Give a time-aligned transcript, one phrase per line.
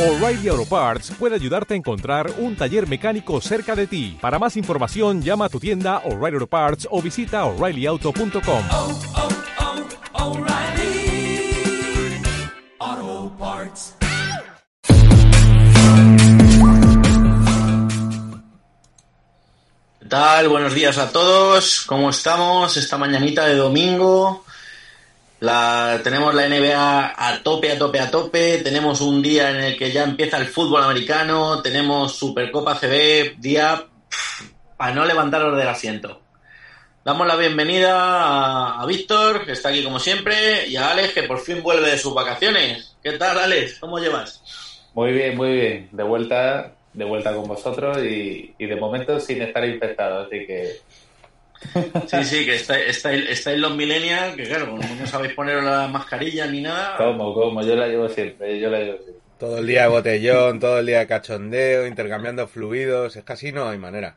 [0.00, 4.16] O'Reilly Auto Parts puede ayudarte a encontrar un taller mecánico cerca de ti.
[4.18, 8.64] Para más información, llama a tu tienda O'Reilly Auto Parts o visita oreillyauto.com.
[8.70, 8.98] oh,
[10.14, 11.52] oh, O'Reilly
[12.78, 13.96] Auto Parts.
[19.98, 20.48] ¿Qué tal?
[20.48, 21.82] Buenos días a todos.
[21.84, 24.46] ¿Cómo estamos esta mañanita de domingo?
[25.40, 28.58] La, tenemos la NBA a tope, a tope, a tope.
[28.58, 31.62] Tenemos un día en el que ya empieza el fútbol americano.
[31.62, 33.86] Tenemos Supercopa CB, día
[34.76, 36.20] para no levantaros del asiento.
[37.02, 41.40] Damos la bienvenida a, Víctor, que está aquí como siempre, y a Alex, que por
[41.40, 42.94] fin vuelve de sus vacaciones.
[43.02, 43.78] ¿Qué tal, Alex?
[43.80, 44.42] ¿Cómo llevas?
[44.92, 45.88] Muy bien, muy bien.
[45.92, 50.80] De vuelta, de vuelta con vosotros y de momento sin estar infectado, así que
[52.06, 56.46] Sí, sí, que estáis, estáis, estáis los millennials, que claro, no sabéis poneros la mascarilla
[56.46, 56.96] ni nada.
[56.96, 59.22] como, como, yo la llevo siempre, yo la llevo siempre.
[59.38, 63.68] Todo el día de botellón, todo el día de cachondeo, intercambiando fluidos, es casi no
[63.68, 64.16] hay manera.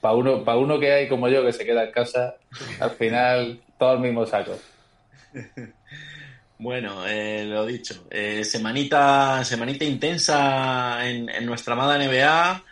[0.00, 2.34] Para uno, para uno que hay como yo que se queda en casa,
[2.80, 4.58] al final todo el mismo saco.
[6.58, 12.62] Bueno, eh, lo dicho, eh, semanita, semanita intensa en, en nuestra amada NBA,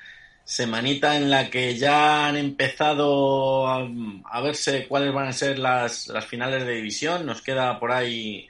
[0.50, 6.26] semanita en la que ya han empezado a, verse cuáles van a ser las, las,
[6.26, 7.24] finales de división.
[7.24, 8.48] Nos queda por ahí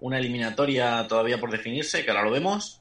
[0.00, 2.80] una eliminatoria todavía por definirse, que ahora lo vemos.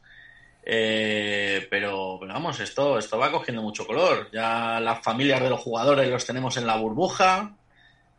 [0.63, 4.29] Eh, pero, pero, vamos, esto, esto va cogiendo mucho color.
[4.31, 7.51] Ya las familias de los jugadores los tenemos en la burbuja.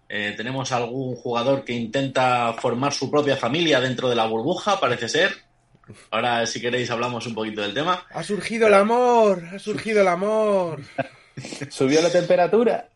[0.06, 5.08] Eh, tenemos algún jugador que intenta formar su propia familia dentro de la burbuja, parece
[5.08, 5.32] ser.
[6.10, 8.06] Ahora, si queréis, hablamos un poquito del tema.
[8.10, 10.80] Ha surgido el amor, ha surgido el amor.
[11.70, 12.88] Subió la temperatura.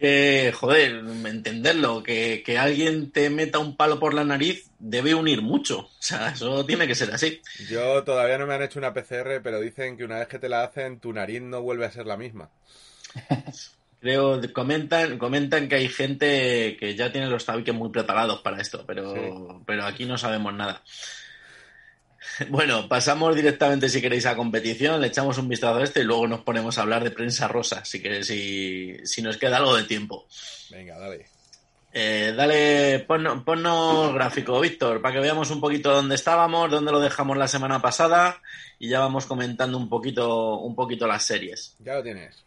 [0.00, 5.40] Eh, joder, entenderlo, que, que, alguien te meta un palo por la nariz debe unir
[5.40, 5.78] mucho.
[5.80, 7.40] O sea, eso tiene que ser así.
[7.68, 10.48] Yo todavía no me han hecho una PCR, pero dicen que una vez que te
[10.48, 12.50] la hacen, tu nariz no vuelve a ser la misma.
[14.00, 18.84] Creo, comentan, comentan que hay gente que ya tiene los tabiques muy preparados para esto,
[18.86, 19.20] pero, sí.
[19.64, 20.82] pero aquí no sabemos nada.
[22.48, 26.26] Bueno, pasamos directamente, si queréis, a competición, le echamos un vistazo a este y luego
[26.26, 29.84] nos ponemos a hablar de prensa rosa, si queréis, si, si nos queda algo de
[29.84, 30.26] tiempo.
[30.70, 31.26] Venga, dale.
[31.96, 36.98] Eh, dale, ponnos, ponnos gráfico, Víctor, para que veamos un poquito dónde estábamos, dónde lo
[36.98, 38.42] dejamos la semana pasada
[38.80, 41.76] y ya vamos comentando un poquito, un poquito las series.
[41.78, 42.44] Ya lo tienes.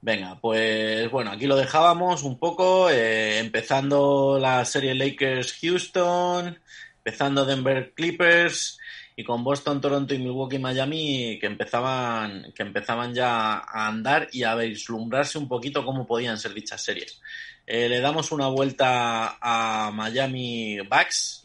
[0.00, 6.58] Venga, pues bueno, aquí lo dejábamos un poco, eh, empezando la serie Lakers-Houston,
[6.96, 8.78] empezando Denver Clippers
[9.18, 14.44] y con Boston, Toronto y Milwaukee, Miami que empezaban, que empezaban ya a andar y
[14.44, 17.20] a vislumbrarse un poquito cómo podían ser dichas series.
[17.66, 21.44] Eh, le damos una vuelta a Miami Bucks,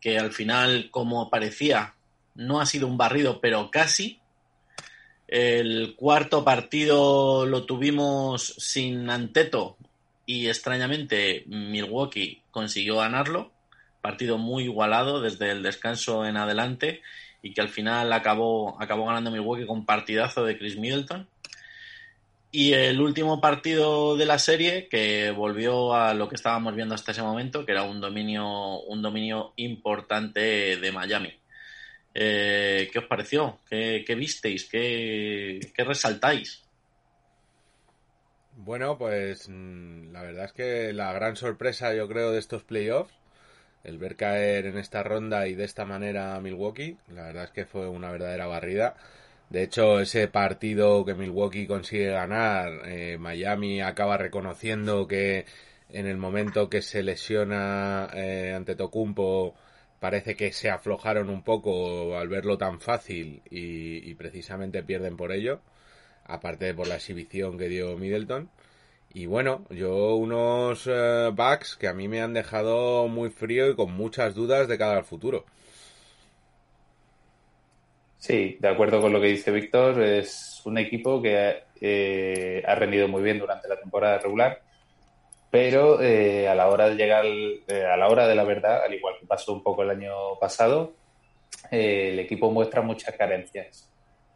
[0.00, 1.92] que al final, como parecía,
[2.36, 4.18] no ha sido un barrido, pero casi.
[5.28, 9.76] El cuarto partido lo tuvimos sin Anteto
[10.24, 13.52] y extrañamente Milwaukee consiguió ganarlo
[14.04, 17.00] partido muy igualado desde el descanso en adelante
[17.40, 21.26] y que al final acabó, acabó ganando Milwaukee con partidazo de Chris Middleton.
[22.50, 27.12] Y el último partido de la serie que volvió a lo que estábamos viendo hasta
[27.12, 31.32] ese momento, que era un dominio, un dominio importante de Miami.
[32.12, 33.60] Eh, ¿Qué os pareció?
[33.66, 34.68] ¿Qué, qué visteis?
[34.68, 36.62] ¿Qué, ¿Qué resaltáis?
[38.54, 43.23] Bueno, pues la verdad es que la gran sorpresa yo creo de estos playoffs
[43.84, 47.50] el ver caer en esta ronda y de esta manera a Milwaukee, la verdad es
[47.50, 48.96] que fue una verdadera barrida.
[49.50, 55.44] De hecho, ese partido que Milwaukee consigue ganar, eh, Miami acaba reconociendo que
[55.90, 59.54] en el momento que se lesiona eh, ante Tocumpo
[60.00, 65.30] parece que se aflojaron un poco al verlo tan fácil y, y precisamente pierden por
[65.32, 65.60] ello,
[66.24, 68.50] aparte de por la exhibición que dio Middleton.
[69.14, 73.76] Y bueno, yo unos uh, backs que a mí me han dejado muy frío y
[73.76, 75.44] con muchas dudas de cara al futuro.
[78.18, 83.06] Sí, de acuerdo con lo que dice Víctor, es un equipo que eh, ha rendido
[83.06, 84.62] muy bien durante la temporada regular,
[85.48, 88.94] pero eh, a la hora de llegar, eh, a la hora de la verdad, al
[88.94, 90.94] igual que pasó un poco el año pasado,
[91.70, 93.88] el equipo muestra muchas carencias,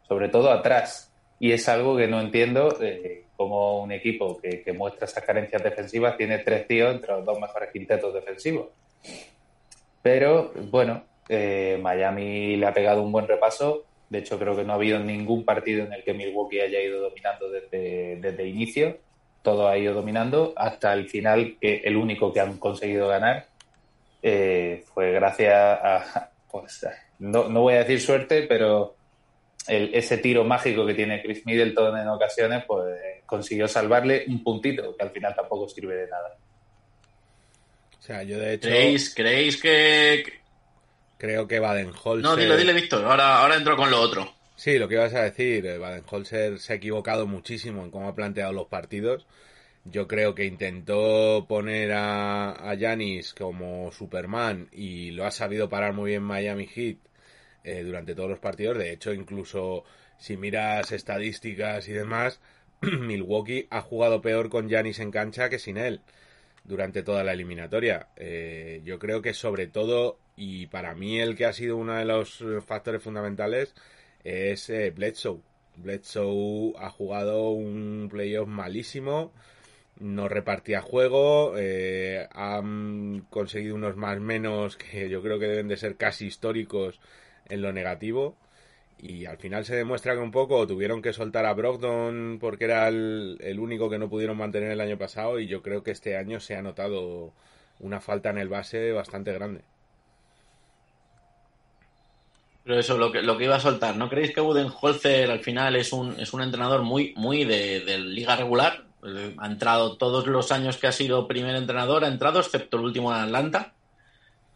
[0.07, 2.77] sobre todo atrás, y es algo que no entiendo
[3.39, 7.69] como un equipo que, muestra esas carencias defensivas tiene tres tíos entre los dos mejores
[7.71, 8.67] quintetos defensivos.
[10.01, 13.85] Pero bueno, eh, Miami le ha pegado un buen repaso.
[14.09, 16.99] De hecho, creo que no ha habido ningún partido en el que Milwaukee haya ido
[16.99, 18.97] dominando desde, desde inicio.
[19.41, 23.45] Todo ha ido dominando hasta el final, que el único que han conseguido ganar
[24.21, 26.85] eh, fue gracias a, pues,
[27.19, 28.95] no, no voy a decir suerte, pero
[29.69, 34.95] el- ese tiro mágico que tiene Chris Middleton en ocasiones, pues consiguió salvarle un puntito,
[34.97, 36.37] que al final tampoco sirve de nada.
[37.97, 40.23] O sea, yo de hecho ¿Creéis, creéis que...
[41.17, 42.23] creo que Baden-Holzer...
[42.23, 43.05] No, dilo, dile, Víctor.
[43.05, 44.33] Ahora, ahora entro con lo otro.
[44.55, 48.15] Sí, lo que ibas a decir, eh, Baden-Holzer se ha equivocado muchísimo en cómo ha
[48.15, 49.27] planteado los partidos.
[49.85, 55.93] Yo creo que intentó poner a, a Giannis como Superman y lo ha sabido parar
[55.93, 56.97] muy bien Miami Heat
[57.63, 58.77] eh, durante todos los partidos.
[58.77, 59.83] De hecho, incluso
[60.17, 62.41] si miras estadísticas y demás,
[62.99, 66.01] Milwaukee ha jugado peor con Giannis en cancha que sin él
[66.63, 68.07] durante toda la eliminatoria.
[68.15, 72.05] Eh, yo creo que sobre todo, y para mí el que ha sido uno de
[72.05, 73.73] los eh, factores fundamentales,
[74.23, 75.41] es eh, Bledsoe.
[75.77, 79.31] Bledsoe ha jugado un playoff malísimo,
[79.99, 85.77] no repartía juego, eh, han conseguido unos más menos que yo creo que deben de
[85.77, 86.99] ser casi históricos
[87.49, 88.37] en lo negativo.
[89.01, 92.89] Y al final se demuestra que un poco tuvieron que soltar a Brogdon porque era
[92.89, 96.41] el, único que no pudieron mantener el año pasado y yo creo que este año
[96.41, 97.31] se ha notado
[97.79, 99.61] una falta en el base bastante grande.
[102.65, 105.77] Pero eso, lo que, lo que iba a soltar, ¿no creéis que Budenholzer al final
[105.77, 108.83] es un, es un entrenador muy, muy de, de liga regular?
[109.03, 112.83] Eh, Ha entrado todos los años que ha sido primer entrenador, ha entrado, excepto el
[112.83, 113.73] último en Atlanta,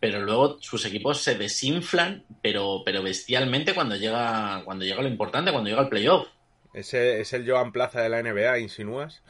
[0.03, 5.53] pero luego sus equipos se desinflan, pero, pero bestialmente cuando llega, cuando llega lo importante,
[5.53, 6.27] cuando llega el playoff.
[6.73, 9.21] Ese es el Joan Plaza de la NBA, insinúas.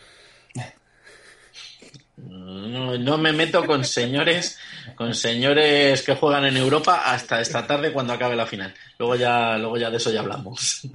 [2.18, 4.58] No, no me meto con señores,
[4.96, 8.74] con señores que juegan en Europa hasta esta tarde cuando acabe la final.
[8.98, 10.88] Luego ya, luego ya de eso ya hablamos.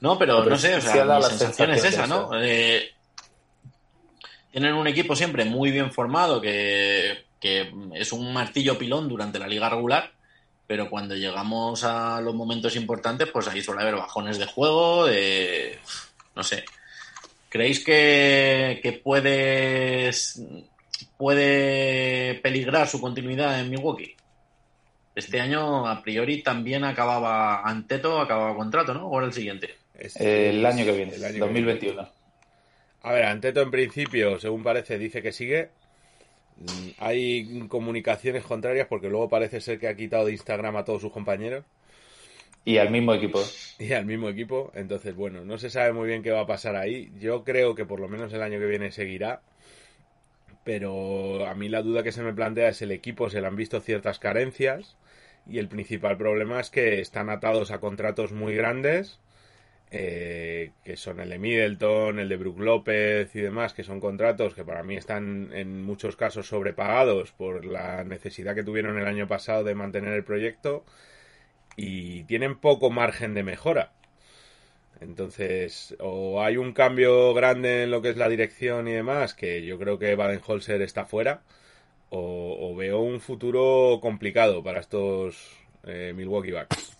[0.00, 2.30] No, pero Pero no sé, o sea, dado mi la sensación es esa, ¿no?
[2.38, 2.92] Eh,
[4.50, 9.48] tienen un equipo siempre muy bien formado que, que es un martillo pilón durante la
[9.48, 10.12] liga regular,
[10.66, 15.78] pero cuando llegamos a los momentos importantes, pues ahí suele haber bajones de juego, de,
[16.36, 16.64] no sé.
[17.50, 20.40] ¿Creéis que, que puedes,
[21.18, 24.16] puede peligrar su continuidad en Milwaukee?
[25.14, 29.08] Este año, a priori, también acababa Anteto, acababa contrato, ¿no?
[29.08, 29.74] ¿O era el siguiente?
[29.98, 31.92] Es- El año que viene, el año que 2021.
[31.94, 32.08] viene.
[33.02, 35.68] A ver, Anteto en principio, según parece, dice que sigue.
[36.56, 41.02] Mm, Hay comunicaciones contrarias porque luego parece ser que ha quitado de Instagram a todos
[41.02, 41.64] sus compañeros
[42.64, 43.40] Y al mismo equipo.
[43.78, 44.72] y al mismo equipo.
[44.74, 47.12] Entonces, bueno, no se sabe muy bien qué va a pasar ahí.
[47.18, 49.42] Yo creo que por lo menos el año que viene seguirá.
[50.64, 53.56] Pero a mí la duda que se me plantea es el equipo, se le han
[53.56, 54.96] visto ciertas carencias.
[55.46, 59.18] Y el principal problema es que están atados a contratos muy grandes.
[59.94, 64.54] Eh, que son el de Middleton, el de Brook López y demás, que son contratos
[64.54, 69.28] que para mí están en muchos casos sobrepagados por la necesidad que tuvieron el año
[69.28, 70.84] pasado de mantener el proyecto
[71.76, 73.92] y tienen poco margen de mejora.
[75.00, 79.62] Entonces, o hay un cambio grande en lo que es la dirección y demás, que
[79.62, 81.42] yo creo que Baden-Holzer está fuera,
[82.10, 86.91] o, veo un futuro complicado para estos eh, Milwaukee Bucks.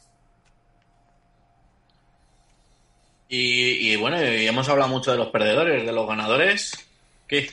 [3.35, 6.73] Y, bueno, y hemos hablado mucho de los perdedores, de los ganadores.
[7.27, 7.49] ¿Qué?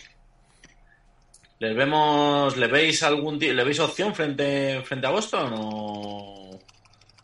[1.59, 6.59] ¿Les vemos, le veis algún le veis opción frente, frente a Boston o,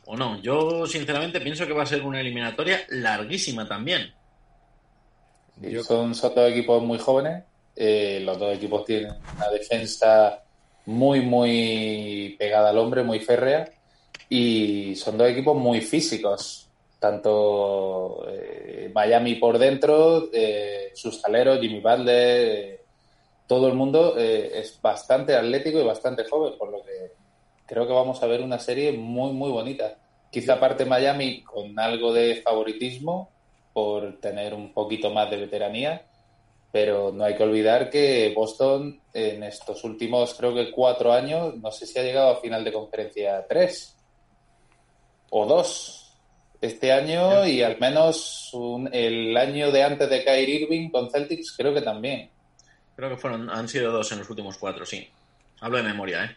[0.06, 0.42] o no?
[0.42, 4.14] Yo sinceramente pienso que va a ser una eliminatoria larguísima también.
[5.86, 7.44] Son dos equipos muy jóvenes.
[7.76, 10.42] eh, los dos equipos tienen una defensa
[10.86, 13.70] muy, muy pegada al hombre, muy férrea.
[14.30, 16.62] Y son dos equipos muy físicos.
[17.06, 22.82] Tanto eh, Miami por dentro, eh, sus aleros, Jimmy Butler, eh,
[23.46, 27.12] todo el mundo eh, es bastante atlético y bastante joven, por lo que
[27.68, 30.00] creo que vamos a ver una serie muy, muy bonita.
[30.32, 33.30] Quizá parte Miami con algo de favoritismo
[33.72, 36.08] por tener un poquito más de veteranía,
[36.72, 41.72] pero no hay que olvidar que Boston en estos últimos, creo que cuatro años, no
[41.72, 43.96] sé si ha llegado a final de conferencia tres
[45.30, 46.05] o dos
[46.66, 51.54] este año y al menos un- el año de antes de Kyrie Irving con Celtics
[51.58, 52.30] creo que también.
[52.96, 55.08] Creo que fueron, han sido dos en los últimos cuatro, sí.
[55.62, 56.36] Hablo de memoria, ¿eh?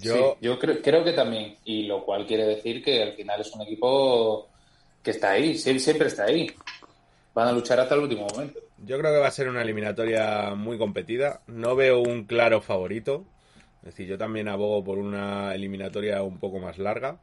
[0.00, 1.56] Yo, Sí, yo creo, creo que también.
[1.64, 4.48] Y lo cual quiere decir que al final es un equipo
[5.02, 6.48] que está ahí, sie- siempre está ahí.
[7.34, 8.60] Van a luchar hasta el último momento.
[8.84, 11.40] Yo creo que va a ser una eliminatoria muy competida.
[11.46, 13.24] No veo un claro favorito.
[13.82, 17.18] Es decir, yo también abogo por una eliminatoria un poco más larga.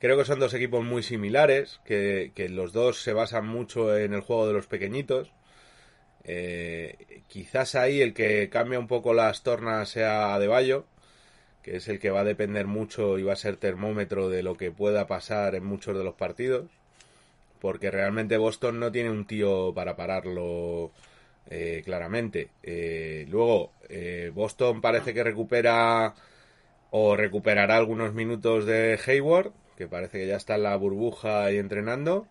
[0.00, 4.22] Creo que son dos equipos muy similares, que, los dos se basan mucho en el
[4.22, 5.30] juego de los pequeñitos.
[6.24, 10.86] Eh, quizás ahí el que cambia un poco las tornas sea Adebayo,
[11.62, 14.56] que es el que va a depender mucho y va a ser termómetro de lo
[14.56, 16.70] que pueda pasar en muchos de los partidos,
[17.60, 20.92] porque realmente Boston no tiene un tío para pararlo
[21.50, 22.48] eh, claramente.
[22.62, 23.72] Eh, luego,
[24.32, 26.14] Boston parece que recupera
[26.90, 31.56] o recuperará algunos minutos de Hayward, que parece que ya está en la burbuja y
[31.56, 32.26] entrenando.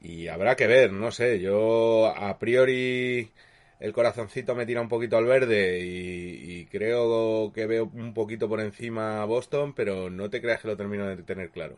[0.00, 3.32] Y habrá que ver, no sé, yo a priori
[3.80, 8.60] el corazoncito me tira un poquito al verde y, creo que veo un poquito por
[8.60, 11.76] encima a Boston, pero no te creas que lo termino de tener claro.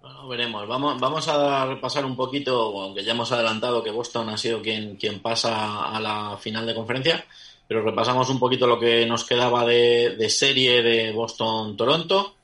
[0.00, 0.66] Bueno, veremos.
[0.66, 4.96] Vamos, vamos a repasar un poquito, aunque ya hemos adelantado que Boston ha sido quien,
[4.96, 7.26] quien pasa a la final de conferencia,
[7.68, 12.35] pero repasamos un poquito lo que nos quedaba de, de serie de Boston-Toronto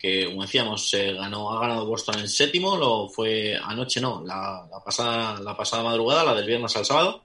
[0.00, 4.66] que como decíamos se ganó ha ganado Boston en séptimo lo fue anoche no la,
[4.82, 7.24] pasada la pasada madrugada la del viernes al sábado.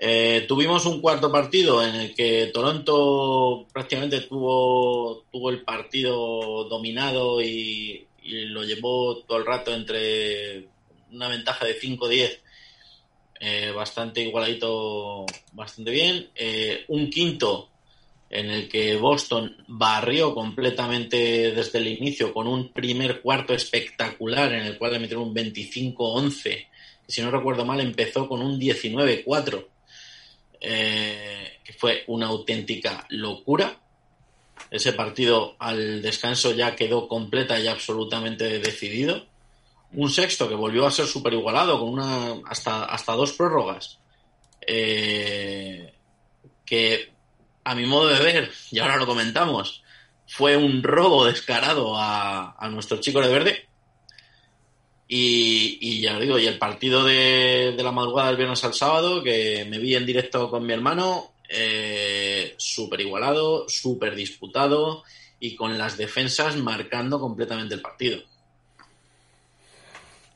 [0.00, 7.40] Eh, tuvimos un cuarto partido en el que Toronto prácticamente tuvo tuvo el partido dominado
[7.42, 10.68] y, lo llevó todo el rato entre
[11.10, 12.38] una ventaja de 5-10
[13.40, 16.28] eh, bastante igualadito bastante bien.
[16.34, 17.70] Eh, un quinto
[18.30, 24.66] en el que Boston barrió completamente desde el inicio con un primer cuarto espectacular en
[24.66, 26.68] el cual le metieron un 25-11, que
[27.06, 29.66] si no recuerdo mal empezó con un 19-4,
[30.60, 33.80] eh, que fue una auténtica locura.
[34.70, 39.26] Ese partido al descanso ya quedó completa y absolutamente decidido.
[39.92, 43.98] Un sexto que volvió a ser súper igualado, con una hasta, hasta dos prórrogas.
[44.66, 45.94] Eh,
[46.66, 47.17] que
[47.68, 49.82] a mi modo de ver, y ahora lo comentamos,
[50.26, 53.68] fue un robo descarado a, nuestro chico de verde.
[55.06, 59.66] Y, ya lo digo, y el partido de, la madrugada del viernes al sábado, que
[59.68, 65.04] me vi en directo con mi hermano, eh, súper igualado, súper disputado
[65.38, 68.22] y con las defensas marcando completamente el partido.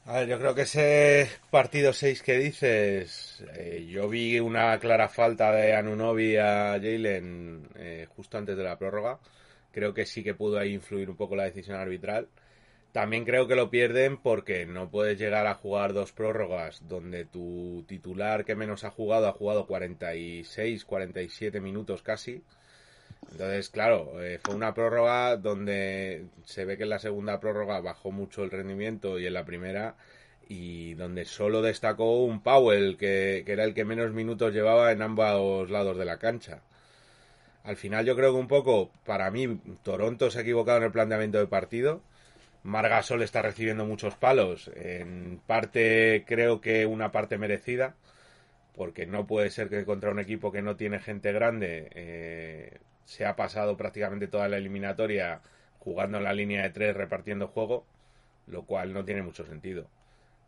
[0.05, 5.09] A ver, yo creo que ese partido 6 que dices, eh, yo vi una clara
[5.09, 9.21] falta de Anunobi a Jalen eh, justo antes de la prórroga.
[9.71, 12.29] Creo que sí que pudo ahí influir un poco la decisión arbitral.
[12.93, 17.85] También creo que lo pierden porque no puedes llegar a jugar dos prórrogas donde tu
[17.89, 22.43] titular que menos ha jugado ha jugado 46, 47 minutos casi
[23.31, 28.11] entonces, claro, eh, fue una prórroga donde se ve que en la segunda prórroga bajó
[28.11, 29.97] mucho el rendimiento y en la primera
[30.49, 35.71] y donde solo destacó un Powell que, era el que menos minutos llevaba en ambos
[35.71, 36.61] lados de la cancha.
[37.65, 40.93] Al final yo creo que un poco, para mí, Toronto se ha equivocado en el
[40.93, 42.03] planteamiento de partido.
[42.65, 44.71] Margasol está recibiendo muchos palos.
[44.75, 47.95] En parte creo que una parte merecida,
[48.75, 53.27] porque no puede ser que contra un equipo que no tiene gente grande eh, se
[53.27, 55.41] ha pasado prácticamente toda la eliminatoria
[55.79, 57.85] jugando en la línea de tres repartiendo juego,
[58.47, 59.89] lo cual no tiene mucho sentido.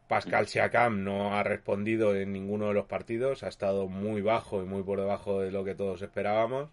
[0.09, 4.67] Pascal Siakam no ha respondido en ninguno de los partidos, ha estado muy bajo y
[4.67, 6.71] muy por debajo de lo que todos esperábamos.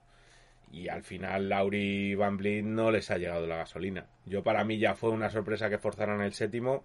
[0.72, 2.38] Y al final Lauri Van
[2.76, 4.06] no les ha llegado la gasolina.
[4.26, 6.84] Yo para mí ya fue una sorpresa que forzaron el séptimo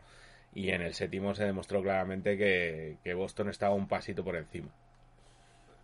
[0.55, 4.71] y en el séptimo se demostró claramente que Boston estaba un pasito por encima.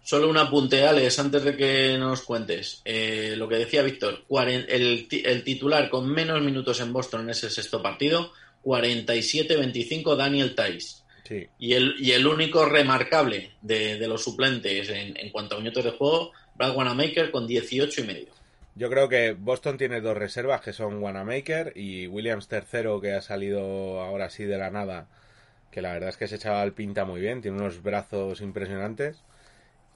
[0.04, 2.82] Solo un apunte, Alex, antes de que nos cuentes.
[2.84, 7.80] Eh, lo que decía Víctor, el, titular con menos minutos en Boston en ese sexto
[7.80, 8.32] partido,
[8.64, 11.02] 47-25 Daniel Tice.
[11.22, 11.46] Sí.
[11.60, 16.32] Y, el, y el único remarcable de, los suplentes en, cuanto a minutos de juego,
[16.56, 18.28] Brad Wanamaker con 18 y medio.
[18.74, 23.22] Yo creo que Boston tiene dos reservas que son Wanamaker y Williams tercero que ha
[23.22, 25.06] salido ahora sí de la nada,
[25.70, 29.22] que la verdad es que ese chaval pinta muy bien, tiene unos brazos impresionantes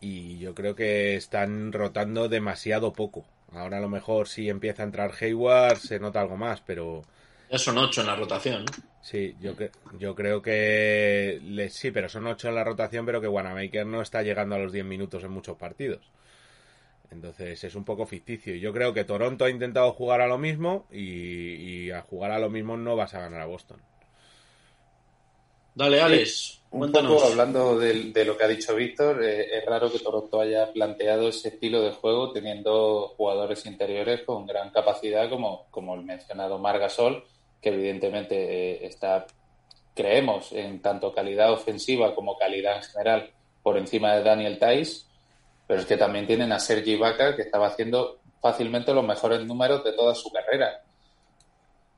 [0.00, 3.24] y yo creo que están rotando demasiado poco.
[3.52, 7.02] Ahora a lo mejor si empieza a entrar Hayward se nota algo más, pero...
[7.50, 8.64] Ya son ocho en la rotación.
[9.00, 9.54] Sí, yo,
[9.98, 11.68] yo creo que...
[11.70, 14.72] sí, pero son ocho en la rotación, pero que Wanamaker no está llegando a los
[14.72, 16.10] 10 minutos en muchos partidos.
[17.10, 18.56] Entonces es un poco ficticio.
[18.56, 22.40] Yo creo que Toronto ha intentado jugar a lo mismo y, y a jugar a
[22.40, 23.80] lo mismo no vas a ganar a Boston.
[25.76, 26.62] Dale, Alex.
[26.70, 30.72] Un poco hablando de, lo que ha dicho Víctor, eh, es raro que Toronto haya
[30.72, 36.58] planteado ese estilo de juego teniendo jugadores interiores con gran capacidad, como, como el mencionado
[36.58, 37.24] Margasol,
[37.60, 39.26] que evidentemente eh, está,
[39.94, 43.30] creemos, en tanto calidad ofensiva como calidad en general,
[43.62, 45.06] por encima de Daniel Tais,
[45.66, 49.84] pero es que también tienen a Sergi Vaca, que estaba haciendo fácilmente los mejores números
[49.84, 50.82] de toda su carrera.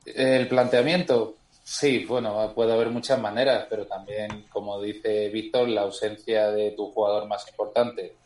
[0.05, 1.37] El planteamiento,
[1.71, 6.91] Sí, bueno, puede haber muchas maneras, pero también, como dice Víctor, la ausencia de tu
[6.91, 8.17] jugador más importante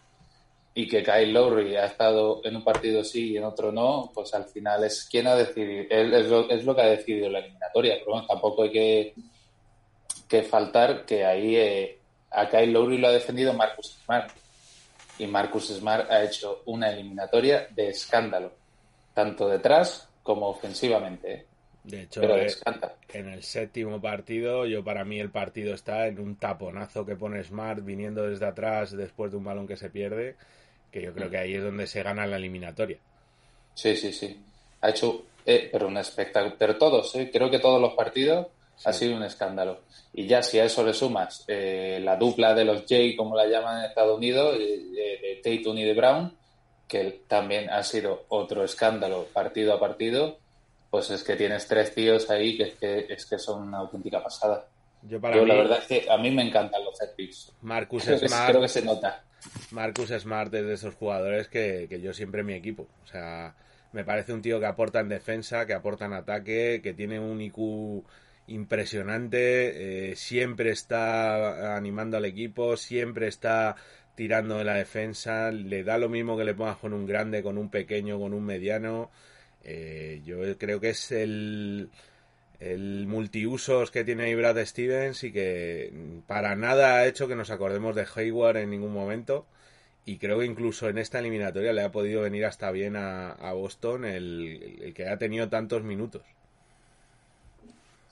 [0.72, 4.32] y que Kyle Lowry ha estado en un partido sí y en otro no, pues
[4.34, 7.96] al final es quien ha decidido, es lo, es lo que ha decidido la eliminatoria.
[7.98, 9.14] Pero bueno, tampoco hay que,
[10.28, 11.98] que faltar que ahí eh,
[12.30, 14.30] a Kyle Lowry lo ha defendido Marcus Smart.
[15.18, 18.52] Y Marcus Smart ha hecho una eliminatoria de escándalo,
[19.12, 21.32] tanto detrás como ofensivamente.
[21.32, 21.46] ¿eh?
[21.84, 22.48] De hecho, Pero eh,
[23.08, 27.42] en el séptimo partido, yo para mí el partido está en un taponazo que pone
[27.42, 30.36] Smart viniendo desde atrás después de un balón que se pierde,
[30.92, 32.98] que yo creo que ahí es donde se gana la eliminatoria.
[33.74, 34.40] Sí, sí, sí.
[34.80, 36.54] Ha hecho, eh, pero un espectáculo.
[36.56, 38.46] Pero todos, eh, creo que todos los partidos
[38.84, 39.80] ha sido un escándalo.
[40.12, 43.46] Y ya si a eso le sumas eh, la dupla de los J, como la
[43.46, 46.36] llaman en Estados Unidos, de, de Tatum y de Brown,
[46.86, 50.38] que también ha sido otro escándalo partido a partido,
[50.92, 54.22] pues es que tienes tres tíos ahí que es que, es que son una auténtica
[54.22, 54.66] pasada.
[55.00, 57.50] Yo para Yo mí, la verdad es que a mí me encantan los set picks.
[57.62, 59.24] Marcus Creo que, Smart, creo que se nota.
[59.70, 62.88] Marcus Smart es de esos jugadores que, que yo siempre en mi equipo.
[63.04, 63.54] O sea,
[63.92, 67.40] me parece un tío que aporta en defensa, que aporta en ataque, que tiene un
[67.40, 68.04] IQ
[68.48, 73.76] impresionante, eh, siempre está animando al equipo, siempre está
[74.14, 77.56] tirando de la defensa, le da lo mismo que le pongas con un grande, con
[77.56, 79.10] un pequeño, con un mediano.
[79.64, 81.90] Eh, yo creo que es el,
[83.06, 85.92] multiusos que tiene ahí Brad Stevens y que
[86.26, 89.46] para nada ha hecho que nos acordemos de Hayward en ningún momento.
[90.04, 94.04] Y creo que incluso en esta eliminatoria le ha podido venir hasta bien a, Boston
[94.04, 96.22] el que ha tenido tantos minutos.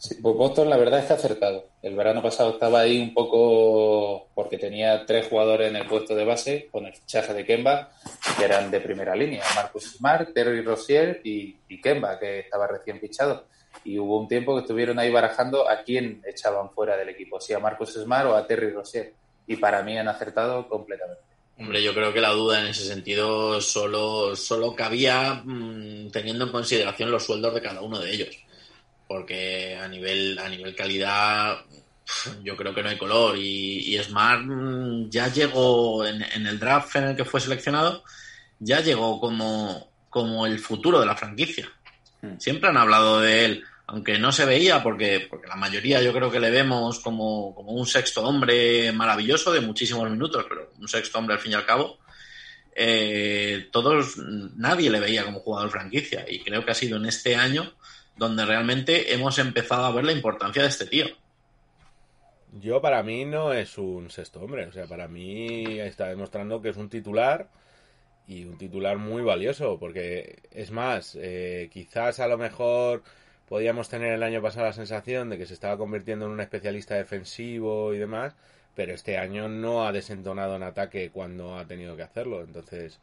[0.00, 1.68] Sí, pues Boston la verdad es que ha acertado.
[1.82, 6.24] El verano pasado estaba ahí un poco porque tenía tres jugadores en el puesto de
[6.24, 7.92] base con el fichaje de Kemba
[8.38, 9.44] que eran de primera línea.
[9.54, 13.44] Marcus Smart, Terry Rozier y, Kemba que estaba recién fichado.
[13.84, 17.52] Y hubo un tiempo que estuvieron ahí barajando a quién echaban fuera del equipo, si
[17.52, 19.12] a Marcus Smart o a Terry Rozier.
[19.46, 21.20] Y para mí han acertado completamente.
[21.58, 26.52] Hombre, yo creo que la duda en ese sentido solo, solo cabía mmm, teniendo en
[26.52, 28.34] consideración los sueldos de cada uno de ellos.
[29.10, 31.64] Porque a nivel, a nivel calidad,
[32.44, 33.36] yo creo que no hay color.
[33.36, 38.04] Y, y Smart mmm, ya llegó en, en, el draft en el que fue seleccionado,
[38.60, 41.68] ya llegó como, como el futuro de la franquicia.
[42.38, 46.30] Siempre han hablado de él, aunque no se veía, porque, porque la mayoría yo creo
[46.30, 51.18] que le vemos como, como un sexto hombre maravilloso de muchísimos minutos, pero un sexto
[51.18, 51.98] hombre al fin y al cabo.
[52.76, 54.18] Eh, todos,
[54.54, 57.74] nadie le veía como jugador franquicia, y creo que ha sido en este año
[58.20, 61.06] donde realmente hemos empezado a ver la importancia de este tío.
[62.52, 66.68] Yo para mí no es un sexto hombre, o sea, para mí está demostrando que
[66.68, 67.48] es un titular
[68.26, 73.02] y un titular muy valioso, porque es más, eh, quizás a lo mejor
[73.48, 76.96] podíamos tener el año pasado la sensación de que se estaba convirtiendo en un especialista
[76.96, 78.36] defensivo y demás,
[78.74, 83.00] pero este año no ha desentonado en ataque cuando ha tenido que hacerlo, entonces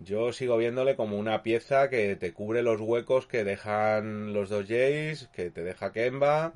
[0.00, 4.66] yo sigo viéndole como una pieza que te cubre los huecos que dejan los dos
[4.66, 6.54] Jays, que te deja Kemba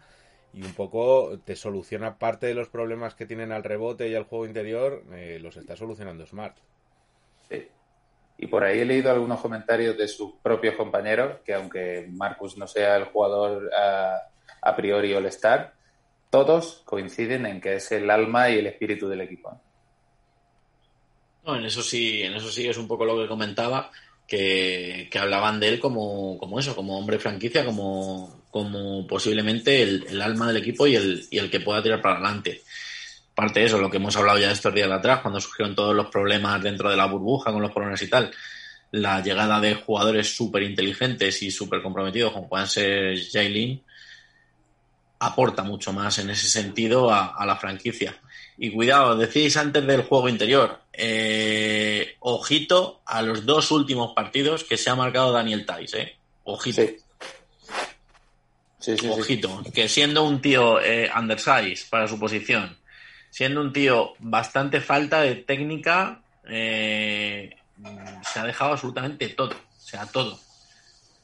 [0.55, 4.25] y un poco te soluciona parte de los problemas que tienen al rebote y al
[4.25, 6.57] juego interior, eh, los está solucionando Smart.
[7.49, 7.69] Sí.
[8.39, 12.67] Y por ahí he leído algunos comentarios de sus propios compañeros, que aunque Marcus no
[12.67, 14.29] sea el jugador a,
[14.63, 15.75] a priori all-star,
[16.31, 19.61] todos coinciden en que es el alma y el espíritu del equipo.
[21.45, 23.91] No, en eso sí, en eso sí es un poco lo que comentaba,
[24.27, 30.23] que, que hablaban de él como, como eso, como hombre franquicia, como, como posiblemente el,
[30.23, 32.63] alma del equipo y el, y el que pueda tirar para adelante.
[33.35, 35.95] Parte de eso, lo que hemos hablado ya estos días de atrás, cuando surgieron todos
[35.95, 38.31] los problemas dentro de la burbuja con los problemas y tal,
[38.93, 43.83] la llegada de jugadores súper inteligentes y súper comprometidos, como puedan ser Jailin,
[45.19, 48.17] aporta mucho más en ese sentido a, a la franquicia.
[48.57, 54.77] Y cuidado, decís antes del juego interior, eh, ojito a los dos últimos partidos que
[54.77, 56.17] se ha marcado Daniel Tais, ¿eh?
[56.45, 56.83] Ojito.
[56.83, 56.97] Sí.
[58.79, 62.77] Sí, sí, ojito, que siendo un tío eh, undersize para su posición,
[63.31, 67.57] siendo un tío bastante falta de técnica, eh,
[68.31, 70.39] se ha dejado absolutamente todo, o sea, todo.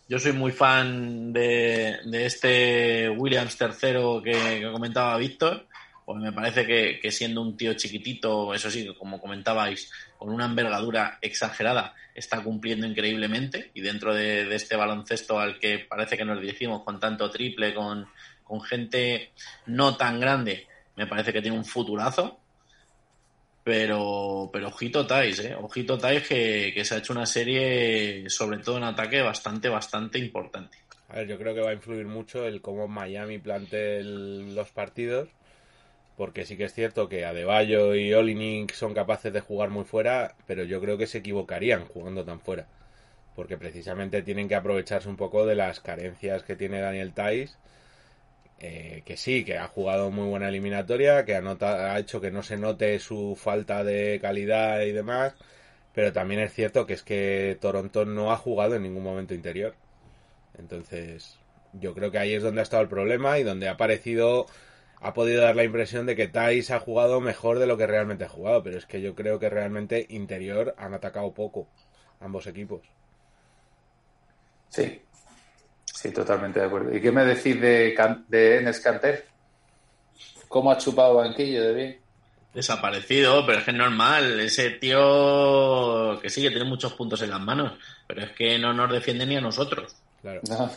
[0.08, 5.66] Yo soy muy fan de, de este Williams tercero que, que comentaba Víctor,
[6.10, 11.20] pues me parece que, siendo un tío chiquitito, eso sí, como comentabais, con una envergadura
[11.22, 16.82] exagerada, está cumpliendo increíblemente y dentro de, este baloncesto al que parece que nos dirigimos
[16.82, 18.08] con tanto triple, con,
[18.64, 19.30] gente
[19.66, 22.40] no tan grande, me parece que tiene un futurazo.
[23.62, 25.54] Pero, pero ojito Tais, ¿eh?
[25.54, 30.18] Ojito Tais que, que se ha hecho una serie, sobre todo en ataque, bastante, bastante
[30.18, 30.76] importante.
[31.08, 35.28] A ver, yo creo que va a influir mucho el cómo Miami plantee los partidos
[36.16, 40.34] porque sí que es cierto que Adebayo y Olinik son capaces de jugar muy fuera,
[40.46, 42.66] pero yo creo que se equivocarían jugando tan fuera,
[43.36, 47.58] porque precisamente tienen que aprovecharse un poco de las carencias que tiene Daniel Tais,
[48.60, 52.30] eh, que sí, que ha jugado muy buena eliminatoria, que ha, nota- ha hecho que
[52.30, 55.34] no se note su falta de calidad y demás,
[55.94, 59.74] pero también es cierto que es que Toronto no ha jugado en ningún momento interior.
[60.58, 61.38] Entonces,
[61.74, 64.46] yo creo que ahí es donde ha estado el problema y donde ha parecido,
[65.00, 68.24] ha podido dar la impresión de que Thais ha jugado mejor de lo que realmente
[68.24, 71.68] ha jugado, pero es que yo creo que realmente interior han atacado poco
[72.20, 72.80] ambos equipos.
[74.68, 75.00] Sí,
[75.84, 76.94] sí, totalmente de acuerdo.
[76.94, 79.26] ¿Y qué me decís de, Can- de Enes Kanter?
[80.48, 82.00] ¿Cómo ha chupado banquillo de bien?
[82.52, 84.40] Desaparecido, pero es que es normal.
[84.40, 88.72] Ese tío que sí que tiene muchos puntos en las manos, pero es que no
[88.72, 89.96] nos defiende ni a nosotros.
[90.20, 90.40] Claro.
[90.50, 90.70] No,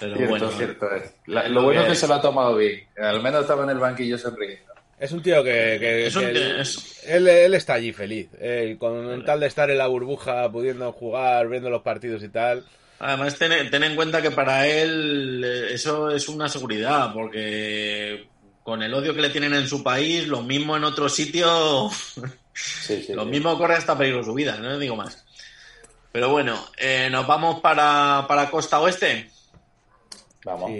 [0.00, 1.14] Pero cierto, bueno, cierto es.
[1.26, 2.86] La- es lo lo bueno que es que se lo ha tomado bien.
[2.98, 4.72] Al menos estaba en el banquillo sonriendo.
[4.98, 7.92] Es un tío que, que- Es un que tío- él, es- él, él está allí
[7.92, 12.28] feliz, él, con tal de estar en la burbuja, pudiendo jugar, viendo los partidos y
[12.28, 12.64] tal.
[12.98, 18.26] Además, ten, ten en cuenta que para él eh, eso es una seguridad, porque
[18.62, 21.88] con el odio que le tienen en su país, lo mismo en otro sitio,
[22.52, 23.30] Sí, sí, lo sí.
[23.30, 25.24] mismo corre hasta peligro su vida, no digo más.
[26.12, 29.30] Pero bueno, eh, nos vamos para, para Costa Oeste.
[30.44, 30.70] Vamos.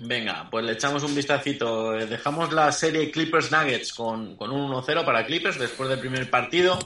[0.00, 1.96] Venga, pues le echamos un vistacito.
[1.96, 6.28] Eh, Dejamos la serie Clippers Nuggets con, con un 1-0 para Clippers después del primer
[6.28, 6.78] partido.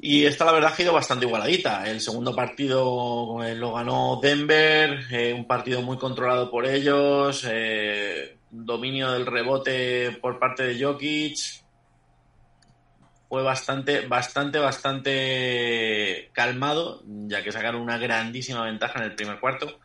[0.00, 1.90] Y esta la verdad ha ido bastante igualadita.
[1.90, 7.44] El segundo partido eh, lo ganó Denver, eh, un partido muy controlado por ellos,
[8.50, 11.38] dominio del rebote por parte de Jokic.
[13.28, 19.80] Fue bastante, bastante, bastante calmado, ya que sacaron una grandísima ventaja en el primer cuarto.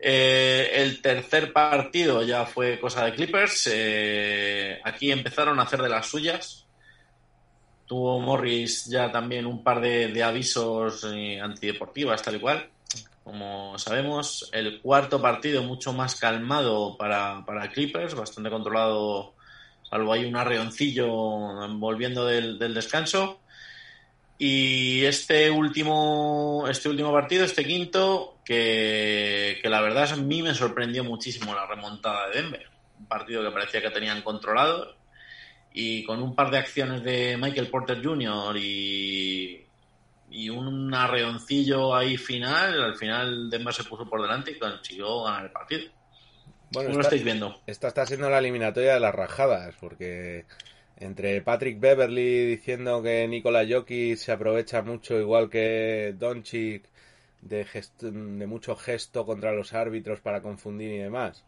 [0.00, 3.68] Eh, el tercer partido ya fue cosa de Clippers.
[3.72, 6.66] Eh, aquí empezaron a hacer de las suyas.
[7.86, 12.68] Tuvo Morris ya también un par de, avisos eh, antideportivas, tal y cual.
[13.24, 19.34] Como sabemos, el cuarto partido mucho más calmado para, para Clippers, bastante controlado,
[19.82, 21.08] salvo hay un arreoncillo
[21.78, 23.40] volviendo del descanso.
[24.40, 30.54] Y este último, este último partido, este quinto, que, que la verdad a mí me
[30.54, 32.66] sorprendió muchísimo la remontada de Denver.
[33.00, 34.96] Un partido que parecía que tenían controlado
[35.72, 38.56] y con un par de acciones de Michael Porter Jr.
[38.56, 39.64] y,
[40.30, 45.46] y un arreoncillo ahí final, al final Denver se puso por delante y consiguió ganar
[45.46, 45.82] el partido.
[46.70, 47.60] bueno, ¿Cómo lo está- estáis viendo?
[47.66, 50.46] Esta está siendo la eliminatoria de las rajadas, porque
[51.00, 56.84] entre Patrick Beverly diciendo que Nikola Jokic se aprovecha mucho, igual que Doncic,
[57.42, 57.66] de,
[58.00, 61.44] de mucho gesto contra los árbitros para confundir y demás,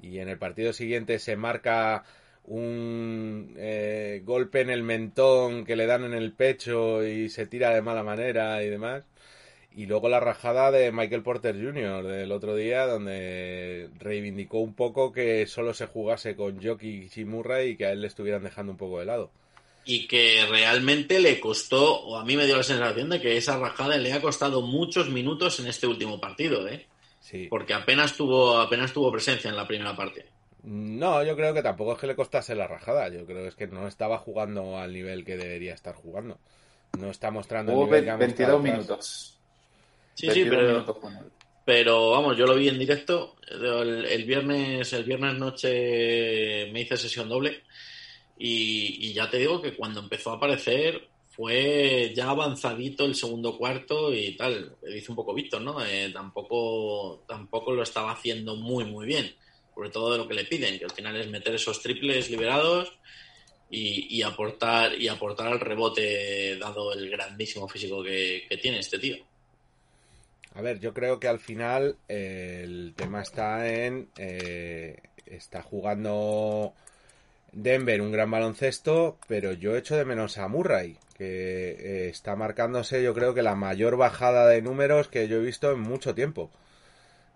[0.00, 2.04] y en el partido siguiente se marca
[2.44, 7.70] un eh, golpe en el mentón que le dan en el pecho y se tira
[7.70, 9.04] de mala manera y demás.
[9.76, 12.04] Y luego la rajada de Michael Porter Jr.
[12.06, 17.70] del otro día, donde reivindicó un poco que solo se jugase con Jokic y Murray
[17.70, 19.30] y que a él le estuvieran dejando un poco de lado.
[19.84, 23.58] Y que realmente le costó, o a mí me dio la sensación de que esa
[23.58, 26.86] rajada le ha costado muchos minutos en este último partido, ¿eh?
[27.20, 27.46] Sí.
[27.48, 30.26] porque apenas tuvo, apenas tuvo presencia en la primera parte.
[30.62, 33.08] No, yo creo que tampoco es que le costase la rajada.
[33.08, 36.38] Yo creo que es que no estaba jugando al nivel que debería estar jugando.
[36.98, 38.72] No está mostrando el Hubo nivel que ha 22 mostrado atrás.
[38.74, 39.33] minutos.
[40.14, 41.30] Sí, sí, 22 pero,
[41.64, 43.36] pero vamos, yo lo vi en directo.
[43.50, 47.62] El, el viernes, el viernes noche me hice sesión doble
[48.38, 53.58] y, y ya te digo que cuando empezó a aparecer fue ya avanzadito el segundo
[53.58, 54.76] cuarto y tal.
[54.82, 55.84] Dice un poco Víctor, ¿no?
[55.84, 59.34] Eh, tampoco, tampoco lo estaba haciendo muy, muy bien.
[59.74, 62.92] Sobre todo de lo que le piden, que al final es meter esos triples liberados
[63.68, 69.00] y, y aportar y aportar al rebote dado el grandísimo físico que, que tiene este
[69.00, 69.16] tío.
[70.54, 74.08] A ver, yo creo que al final el tema está en.
[74.16, 76.74] eh, está jugando
[77.52, 83.02] Denver un gran baloncesto, pero yo echo de menos a Murray, que eh, está marcándose,
[83.02, 86.50] yo creo que la mayor bajada de números que yo he visto en mucho tiempo.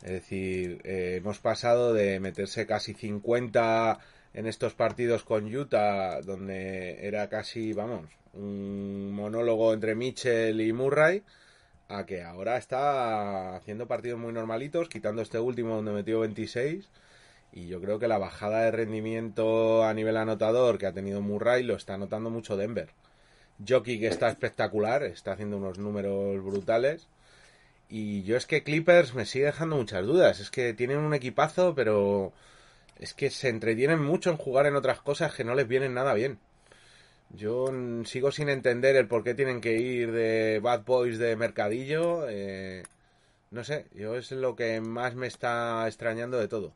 [0.03, 3.99] Es decir, eh, hemos pasado de meterse casi 50
[4.35, 11.25] en estos partidos con Utah, donde era casi, vamos, un monólogo entre Mitchell y Murray
[11.89, 16.89] a que ahora está haciendo partidos muy normalitos, quitando este último donde metió 26.
[17.53, 21.63] Y yo creo que la bajada de rendimiento a nivel anotador que ha tenido Murray
[21.63, 22.91] lo está notando mucho Denver.
[23.67, 27.09] Jockey que está espectacular, está haciendo unos números brutales.
[27.89, 30.41] Y yo es que Clippers me sigue dejando muchas dudas.
[30.41, 32.33] Es que tienen un equipazo, pero
[32.99, 36.15] es que se entretienen mucho en jugar en otras cosas que no les vienen nada
[36.15, 36.39] bien.
[37.31, 37.67] Yo
[38.05, 42.29] sigo sin entender el por qué tienen que ir de Bad Boys de Mercadillo.
[42.29, 42.83] eh,
[43.51, 46.73] no sé, yo es lo que más me está extrañando de todo.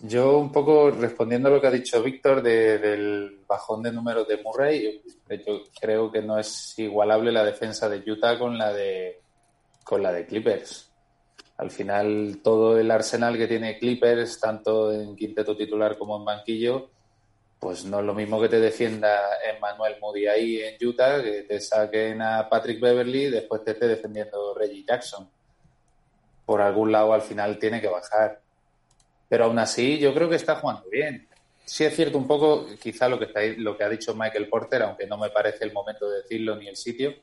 [0.00, 4.26] Yo un poco respondiendo a lo que ha dicho Víctor de- del bajón de números
[4.26, 5.00] de Murray,
[5.46, 9.20] yo creo que no es igualable la defensa de Utah con la de
[9.84, 10.90] con la de Clippers.
[11.56, 16.90] Al final todo el arsenal que tiene Clippers, tanto en quinteto titular como en banquillo,
[17.60, 19.20] pues no es lo mismo que te defienda
[19.54, 23.86] Emmanuel Moody ahí en Utah, que te saquen a Patrick Beverly y después te esté
[23.86, 25.28] defendiendo Reggie Jackson.
[26.46, 28.40] Por algún lado al final tiene que bajar.
[29.28, 31.28] Pero aún así, yo creo que está jugando bien.
[31.66, 34.82] Sí es cierto un poco, quizá lo que, está, lo que ha dicho Michael Porter,
[34.82, 37.14] aunque no me parece el momento de decirlo ni el sitio,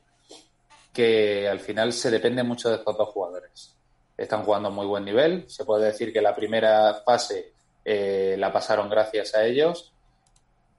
[0.92, 3.74] que al final se depende mucho de estos dos jugadores.
[4.16, 5.50] Están jugando a muy buen nivel.
[5.50, 7.52] Se puede decir que la primera fase
[7.84, 9.92] eh, la pasaron gracias a ellos,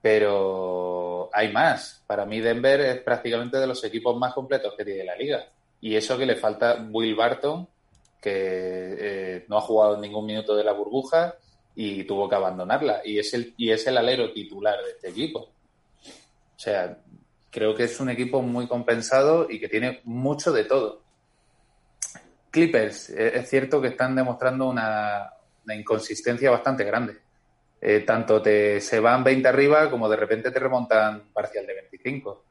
[0.01, 2.03] pero hay más.
[2.07, 5.45] Para mí Denver es prácticamente de los equipos más completos que tiene la liga.
[5.81, 7.67] Y eso que le falta Will Barton,
[8.21, 11.35] que eh, no ha jugado ningún minuto de la burbuja
[11.75, 13.01] y tuvo que abandonarla.
[13.03, 15.39] Y es el, y es el alero titular de este equipo.
[15.39, 16.97] O sea,
[17.49, 21.01] creo que es un equipo muy compensado y que tiene mucho de todo.
[22.51, 25.31] Clippers, eh, es cierto que están demostrando una,
[25.65, 27.17] una inconsistencia bastante grande.
[27.81, 32.43] Eh, tanto te se van 20 arriba como de repente te remontan parcial de 25.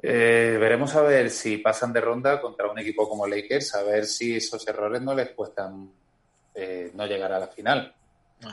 [0.00, 4.06] Eh, veremos a ver si pasan de ronda contra un equipo como Lakers, a ver
[4.06, 5.90] si esos errores no les cuestan
[6.54, 7.92] eh, no llegar a la final.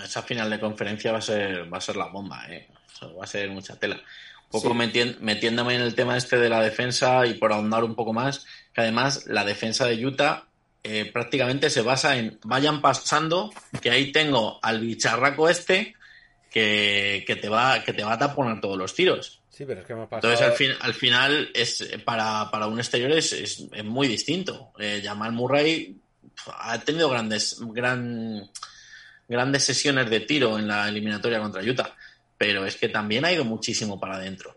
[0.04, 2.68] Esa final de conferencia va a ser, va a ser la bomba, ¿eh?
[2.94, 3.96] O sea, va a ser mucha tela.
[3.96, 5.16] Un poco Sí.
[5.22, 8.82] metiéndome en el tema este de la defensa y por ahondar un poco más, que
[8.82, 10.46] además la defensa de Utah
[10.86, 15.96] eh, prácticamente se basa en vayan pasando, que ahí tengo al bicharraco este
[16.52, 19.42] que, que te va que te va a taponar todos los tiros.
[19.50, 20.34] Sí, pero es que me ha pasado...
[20.34, 24.72] Entonces al, fin, al final es para, para un exterior es, es- es muy distinto.
[24.78, 25.96] Eh, Jamal Murray
[26.60, 28.50] ha tenido grandes gran,
[29.28, 31.96] grandes sesiones de tiro en la eliminatoria contra Utah,
[32.38, 34.56] pero es que también ha ido muchísimo para adentro.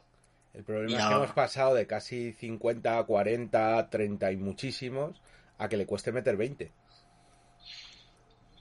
[0.54, 5.16] El problema Y es que ahora- hemos pasado de casi 50, 40, 30 y muchísimos
[5.58, 6.70] a que le cueste meter 20.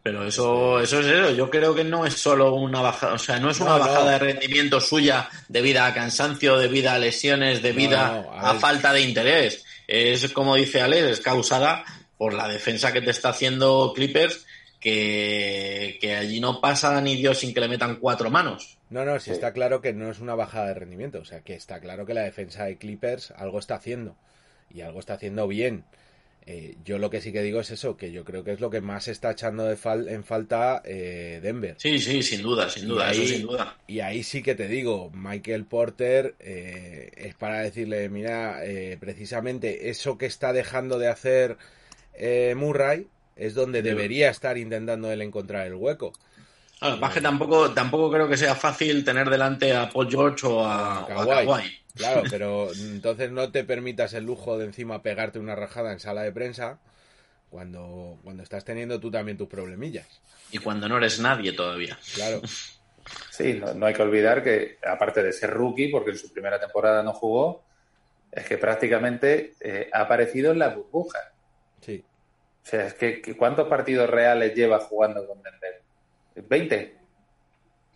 [0.04, 1.32] Pero eso, eso es eso.
[1.32, 3.86] Yo creo que no es solo una bajada, o sea, no es una No, no.
[3.86, 8.94] bajada de rendimiento suya debido a cansancio, debido a lesiones, debido No, no, a falta
[8.94, 9.66] de interés.
[9.86, 11.84] Es como dice Alex, es causada
[12.18, 14.46] por la defensa que te está haciendo Clippers,
[14.80, 18.78] que, que allí no pasa ni Dios sin que le metan cuatro manos.
[18.90, 19.32] No, no, Sí.
[19.32, 21.20] está claro que no es una bajada de rendimiento.
[21.20, 24.16] O sea, que está claro que la defensa de Clippers algo está haciendo.
[24.74, 25.84] Y algo está haciendo bien.
[26.50, 28.70] Eh, yo lo que sí que digo es eso, que yo creo que es lo
[28.70, 31.76] que más está echando de fal- en falta eh, Denver.
[31.78, 33.76] Sí, sí, sin duda, sin duda, ahí- eso sin duda.
[33.86, 39.90] Y ahí sí que te digo, Michael Porter eh, es para decirle, mira, eh, precisamente
[39.90, 41.58] eso que está dejando de hacer
[42.14, 46.14] eh, Murray es donde debería estar intentando él encontrar el hueco.
[46.80, 50.64] Claro, lo que tampoco, tampoco creo que sea fácil tener delante a Paul George o
[50.66, 51.46] a, a Kawhi.
[51.46, 51.78] Kawhi.
[51.96, 56.22] Claro, pero entonces no te permitas el lujo de encima pegarte una rajada en sala
[56.24, 56.80] de prensa
[57.50, 60.22] cuando, cuando estás teniendo tú también tus problemillas.
[60.52, 61.98] Y cuando no eres nadie todavía.
[62.14, 62.42] Claro,
[63.30, 66.60] Sí, no, no hay que olvidar que, aparte de ser rookie, porque en su primera
[66.60, 67.64] temporada no jugó,
[68.32, 71.20] es que prácticamente eh, ha aparecido en la burbuja.
[71.82, 72.04] sí.
[72.64, 75.84] O sea, es que, que ¿cuántos partidos reales lleva jugando con Denver?
[76.48, 76.94] ¿20?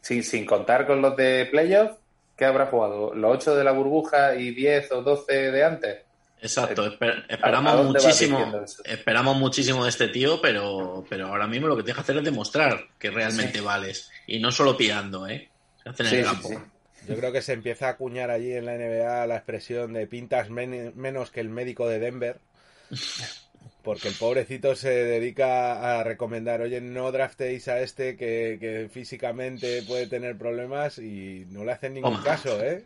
[0.01, 1.91] Sin, sin contar con los de playoff,
[2.35, 3.13] ¿qué habrá jugado?
[3.13, 5.97] ¿Los 8 de la burbuja y 10 o 12 de antes?
[6.41, 11.67] Exacto, Eh, esper- ¿a esperamos muchísimo, esperamos muchísimo de este tío, pero, pero ahora mismo
[11.67, 13.63] lo que tienes que hacer es demostrar que realmente Sí.
[13.63, 14.09] vales.
[14.25, 15.49] Y no solo pillando, ¿eh?
[15.83, 16.47] Sí, el sí, campo.
[16.49, 16.55] sí.
[17.07, 20.49] Yo creo que se empieza a acuñar allí en la NBA la expresión de pintas
[20.49, 22.39] men- menos que el médico de Denver.
[23.83, 29.81] Porque el pobrecito se dedica a recomendar, oye, no draftéis a este que, que físicamente
[29.83, 32.85] puede tener problemas y no le hacen ningún caso, ¿eh?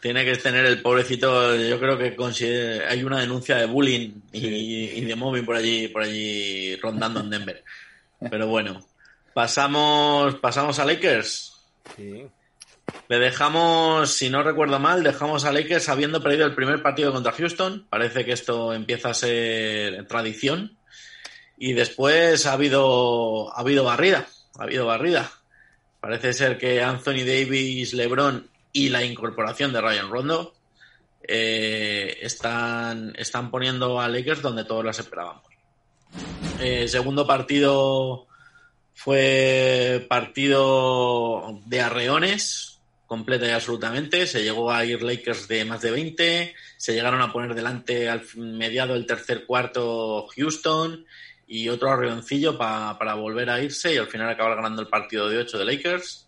[0.00, 2.16] Tiene que tener el pobrecito, yo creo que
[2.88, 7.30] hay una denuncia de bullying y, y de mobbing por allí, por allí rondando en
[7.30, 7.62] Denver.
[8.28, 8.84] Pero bueno,
[9.32, 11.64] pasamos, pasamos a Lakers.
[11.96, 12.26] Sí.
[13.08, 17.32] Le dejamos, si no recuerdo mal, dejamos a Lakers habiendo perdido el primer partido contra
[17.32, 17.86] Houston.
[17.90, 20.78] Parece que esto empieza a ser tradición.
[21.58, 24.26] Y después ha habido, ha habido barrida.
[24.58, 25.30] Ha habido barrida.
[26.00, 30.54] Parece ser que Anthony Davis, LeBron y la incorporación de Ryan Rondo
[31.22, 35.44] eh, están, están poniendo a Lakers donde todos las esperábamos.
[36.60, 38.26] Eh, segundo partido
[38.94, 42.71] fue partido de arreones,
[43.12, 44.26] completa y absolutamente.
[44.26, 46.54] Se llegó a ir Lakers de más de 20.
[46.78, 51.04] Se llegaron a poner delante al mediado del tercer cuarto Houston
[51.46, 55.28] y otro arreoncillo pa- para volver a irse y al final acabar ganando el partido
[55.28, 56.26] de 8 de Lakers.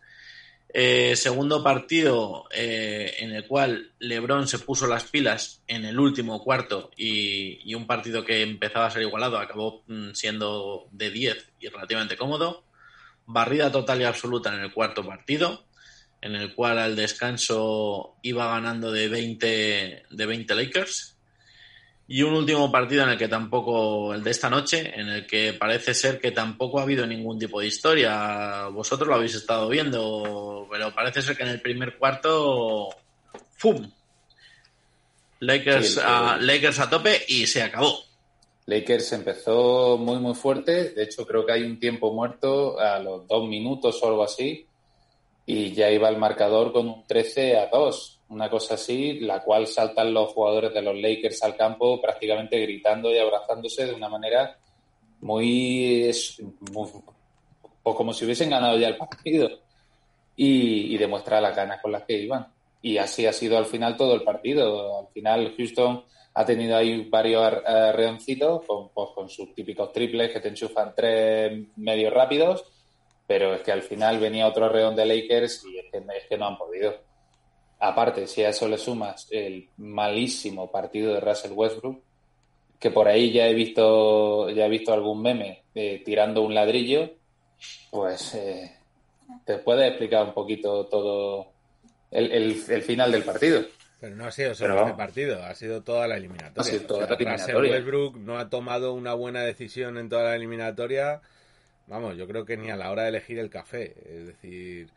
[0.74, 6.44] Eh, segundo partido eh, en el cual LeBron se puso las pilas en el último
[6.44, 11.68] cuarto y, un partido que empezaba a ser igualado acabó mm, siendo de 10 y
[11.68, 12.62] relativamente cómodo.
[13.24, 15.64] Barrida total y absoluta en el cuarto partido,
[16.24, 21.16] en el cual al descanso iba ganando de 20, de 20 Lakers.
[22.08, 25.52] Y un último partido en el que tampoco, el de esta noche, en el que
[25.52, 28.66] parece ser que tampoco ha habido ningún tipo de historia.
[28.68, 32.88] Vosotros lo habéis estado viendo, pero parece ser que en el primer cuarto,
[33.56, 33.90] ¡fum!
[35.40, 37.98] Lakers, Sí, el- a, Lakers a tope y se acabó.
[38.66, 40.90] Lakers empezó muy, muy fuerte.
[40.94, 44.66] De hecho, creo que hay un tiempo muerto a los dos minutos o algo así.
[45.46, 48.20] Y ya iba el marcador con un 13 a 2.
[48.30, 53.12] Una cosa así, la cual saltan los jugadores de los Lakers al campo prácticamente gritando
[53.12, 54.57] y abrazándose de una manera
[55.20, 56.11] muy.
[57.83, 59.50] como si hubiesen ganado ya el partido.
[60.37, 62.46] Y, y demuestra las ganas con las que iban.
[62.83, 64.98] Y así ha sido al final todo el partido.
[64.98, 66.02] Al final, Houston
[66.35, 70.92] ha tenido ahí varios ar- arreoncitos con, pues, con sus típicos triples que te enchufan
[70.96, 72.64] tres medios rápidos,
[73.26, 76.38] pero es que al final venía otro arreón de Lakers y es que, es que
[76.38, 76.94] no han podido.
[77.80, 82.02] Aparte, si a eso le sumas el malísimo partido de Russell Westbrook,
[82.78, 87.10] que por ahí ya he visto, ya he visto algún meme eh, tirando un ladrillo,
[87.90, 88.76] pues eh,
[89.44, 91.46] te puedes explicar un poquito todo
[92.10, 93.62] el, el- el final del partido.
[94.00, 96.60] Pero no ha sido solo este partido, ha sido toda la eliminatoria.
[96.60, 97.70] Ha sido toda la Russell eliminatoria.
[97.72, 101.22] Westbrook no ha tomado una buena decisión en toda la eliminatoria.
[101.86, 103.94] Vamos, yo creo que ni a la hora de elegir el café.
[104.06, 104.90] Es decir,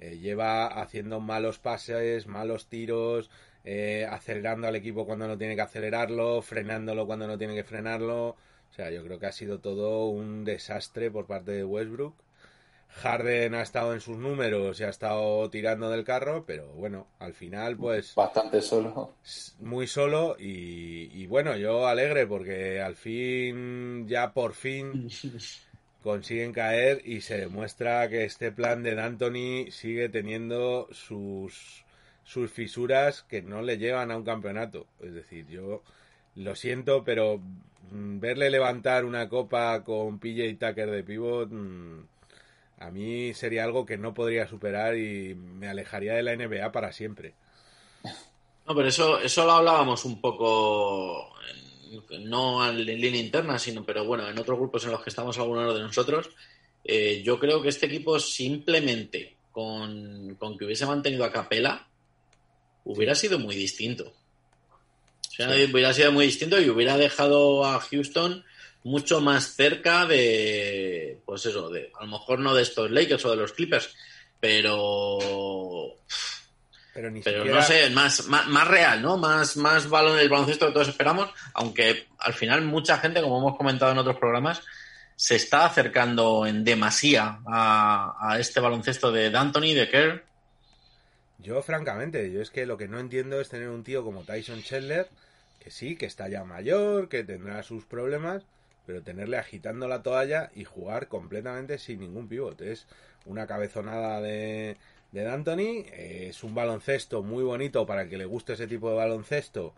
[0.00, 3.30] eh, lleva haciendo malos pases, malos tiros,
[3.64, 8.28] eh, acelerando al equipo cuando no tiene que acelerarlo, frenándolo cuando no tiene que frenarlo.
[8.28, 12.14] O sea, yo creo que ha sido todo un desastre por parte de Westbrook.
[12.90, 17.34] Harden ha estado en sus números y ha estado tirando del carro, pero bueno, al
[17.34, 19.12] final, pues Bastante solo.
[19.60, 25.08] muy solo y, y bueno, yo alegre porque al fin, ya por fin
[26.02, 31.84] consiguen caer y se demuestra que este plan de D'Antoni sigue teniendo sus,
[32.24, 34.86] sus fisuras que no le llevan a un campeonato.
[35.00, 35.82] Es decir, yo
[36.36, 37.38] lo siento, pero
[37.90, 42.00] mm, verle levantar una copa con PJ Tucker de pivot mm,
[42.80, 46.92] a mí sería algo que no podría superar y me alejaría de la NBA para
[46.92, 47.34] siempre.
[48.04, 51.34] No, pero eso, eso lo hablábamos un poco,
[52.20, 55.74] no en línea interna, sino, pero bueno, en otros grupos en los que estamos algunos
[55.74, 56.30] de nosotros.
[56.84, 61.86] Eh, yo creo que este equipo simplemente con, con que hubiese mantenido a Capela
[62.84, 64.12] hubiera sido muy distinto.
[65.28, 68.44] O sea, hubiera sido muy distinto y hubiera dejado a Houston
[68.84, 73.30] mucho más cerca de, pues eso, de a lo mejor no de estos Lakers o
[73.30, 73.94] de los Clippers,
[74.40, 75.18] pero
[76.98, 77.60] Pero ni pero siquiera...
[77.60, 79.16] no sé, más, más, más real, ¿no?
[79.16, 83.56] Más, más balón del baloncesto que todos esperamos, aunque al final mucha gente, como hemos
[83.56, 84.62] comentado en otros programas,
[85.14, 90.24] se está acercando en demasía a, a este baloncesto de D'Antoni, de Kerr.
[91.38, 94.64] Yo, francamente, yo es que lo que no entiendo es tener un tío como Tyson
[94.64, 95.08] Chandler,
[95.60, 98.42] que sí, que está ya mayor, que tendrá sus problemas,
[98.86, 102.72] pero tenerle agitando la toalla y jugar completamente sin ningún pivote.
[102.72, 102.88] Es
[103.24, 104.76] una cabezonada de,
[105.12, 108.90] de D'Antoni, eh, es un baloncesto muy bonito para el que le guste ese tipo
[108.90, 109.74] de baloncesto,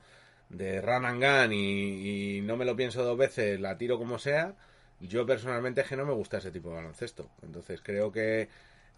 [0.48, 4.54] de run and gun y, no me lo pienso dos veces, la tiro como sea.
[5.00, 7.30] Yo personalmente es que no me gusta ese tipo de baloncesto.
[7.42, 8.48] Entonces creo que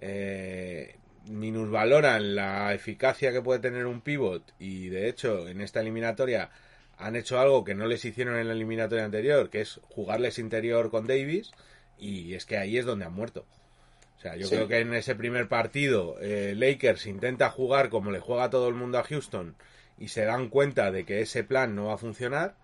[0.00, 0.96] eh,
[1.28, 6.50] minusvaloran la eficacia que puede tener un pivot y de hecho en esta eliminatoria
[6.98, 10.90] han hecho algo que no les hicieron en la eliminatoria anterior, que es jugarles interior
[10.90, 11.52] con Davis
[11.98, 13.46] y es que ahí es donde han muerto.
[14.22, 14.54] O sea, yo Sí.
[14.54, 18.74] creo que en ese primer partido eh, Lakers intenta jugar como le juega todo el
[18.74, 19.56] mundo a Houston
[19.98, 22.54] y se dan cuenta de que ese plan no va a funcionar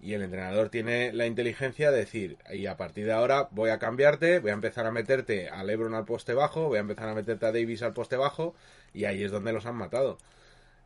[0.00, 3.80] y el entrenador tiene la inteligencia de decir, y a partir de ahora voy a
[3.80, 7.14] cambiarte, voy a empezar a meterte a Lebron al poste bajo, voy a empezar a
[7.14, 8.54] meterte a Davis al poste bajo,
[8.94, 10.16] y ahí es donde los han matado.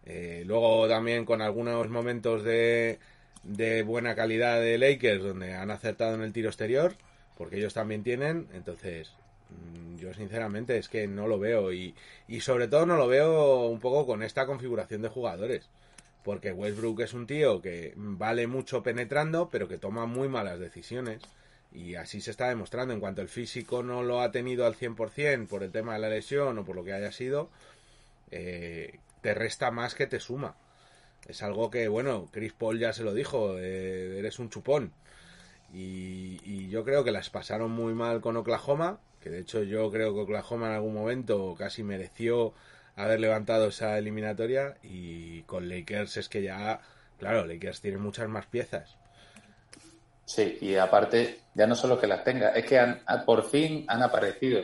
[0.07, 2.99] Eh, luego también con algunos momentos de,
[3.43, 6.95] de buena calidad de Lakers, donde han acertado en el tiro exterior,
[7.37, 9.13] porque ellos también tienen, entonces
[9.99, 11.95] yo sinceramente es que no lo veo, y,
[12.29, 15.69] y sobre todo no lo veo un poco con esta configuración de jugadores.
[16.25, 21.23] porque Westbrook es un tío que vale mucho penetrando, pero que toma muy malas decisiones.
[21.73, 22.95] Y así se está demostrando.
[22.95, 26.09] En cuanto el físico no lo ha tenido al 100% por el tema de la
[26.09, 27.51] lesión o por lo que haya sido,
[28.31, 30.57] eh, te resta más que te suma.
[31.29, 34.93] Es algo que, bueno, Chris Paul ya se lo dijo, eh, eres un chupón.
[35.73, 39.91] Y, y yo creo que las pasaron muy mal con Oklahoma, que de hecho yo
[39.91, 42.53] creo que Oklahoma en algún momento casi mereció
[42.95, 46.81] haber levantado esa eliminatoria y con Lakers es que ya,
[47.19, 48.97] claro, Lakers tiene muchas más piezas.
[50.27, 54.03] Sí, y aparte, ya no solo que las tenga, es que han, por fin han
[54.03, 54.63] aparecido.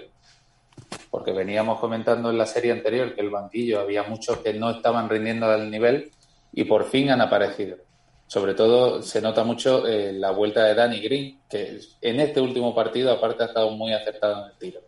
[1.11, 5.09] Porque veníamos comentando en la serie anterior que el banquillo había muchos que no estaban
[5.09, 6.11] rindiendo al nivel
[6.53, 7.79] y por fin han aparecido.
[8.31, 12.73] Sobre todo se nota mucho eh, la vuelta de Danny Green, que en este último
[12.73, 14.81] partido aparte ha estado muy acertado en el tiro.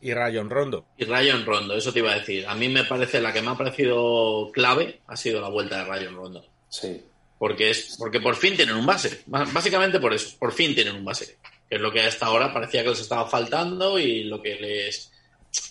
[0.00, 0.86] Y Rayon Rondo.
[0.96, 2.46] Y Rayon Rondo, eso te iba a decir.
[2.46, 5.84] A mí me parece la que me ha parecido clave ha sido la vuelta de
[5.86, 6.44] Rayon Rondo.
[6.68, 7.02] Sí.
[7.36, 9.22] Porque es porque por fin tienen un base.
[9.26, 11.36] Básicamente por eso, por fin tienen un base.
[11.68, 15.10] Que es lo que hasta ahora parecía que les estaba faltando y lo que les,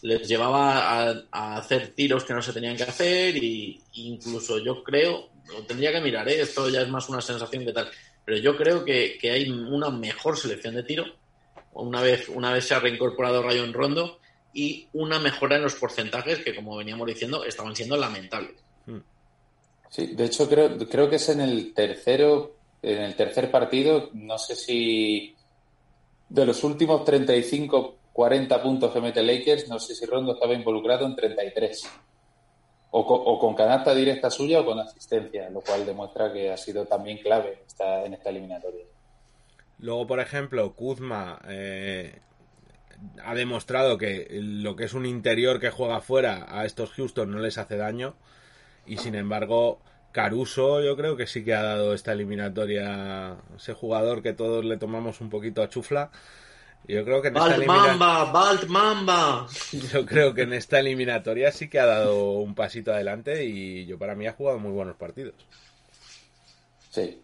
[0.02, 4.84] les llevaba a, a hacer tiros que no se tenían que hacer y incluso yo
[4.84, 5.30] creo,
[5.68, 6.42] tendría que mirar, ¿eh?
[6.42, 7.90] esto ya es más una sensación que tal,
[8.26, 11.06] pero yo creo que, que hay una mejor selección de tiro
[11.74, 14.20] una vez, una vez se ha reincorporado Rayon Rondo
[14.54, 18.56] y una mejora en los porcentajes que, como veníamos diciendo, estaban siendo lamentables.
[19.90, 24.38] Sí, de hecho creo, creo que es en el tercero, en el tercer partido, no
[24.38, 25.36] sé si
[26.28, 31.06] de los últimos 35, 40 puntos que mete Lakers, no sé si Rondo estaba involucrado
[31.06, 31.90] en 33.
[32.90, 36.86] O o con canasta directa suya o con asistencia, lo cual demuestra que ha sido
[36.86, 38.86] también clave en esta, en esta eliminatoria.
[39.80, 42.20] Luego, por ejemplo, Kuzma eh,
[43.24, 47.40] ha demostrado que lo que es un interior que juega fuera a estos Houston no
[47.40, 48.16] les hace daño.
[48.86, 49.80] Y sin embargo,
[50.12, 54.78] Caruso yo creo que sí que ha dado esta eliminatoria ese jugador que todos le
[54.78, 56.10] tomamos un poquito a chufla.
[56.88, 59.48] Yo creo que en esta Balt elimina- Mamba, Balt Mamba.
[59.94, 63.98] yo creo que en esta eliminatoria sí que ha dado un pasito adelante y yo
[64.00, 65.34] para mí ha jugado muy buenos partidos.
[66.90, 67.20] Sí.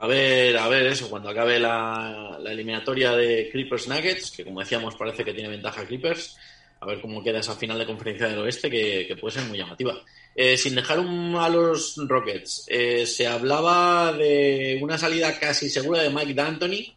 [0.00, 4.60] A ver, a ver eso, cuando acabe la, la eliminatoria de Clippers Nuggets, que como
[4.60, 6.36] decíamos parece que tiene ventaja Clippers,
[6.80, 9.58] a ver cómo queda esa final de conferencia del oeste que, que puede ser muy
[9.58, 9.94] llamativa.
[10.36, 16.00] Eh, sin dejar un- a los Rockets, eh, se hablaba de una salida casi segura
[16.02, 16.94] de Mike D'Antoni,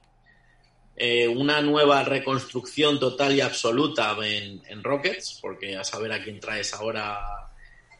[1.03, 6.39] eh, una nueva reconstrucción total y absoluta en, en Rockets, porque a saber a quién
[6.39, 7.19] traes ahora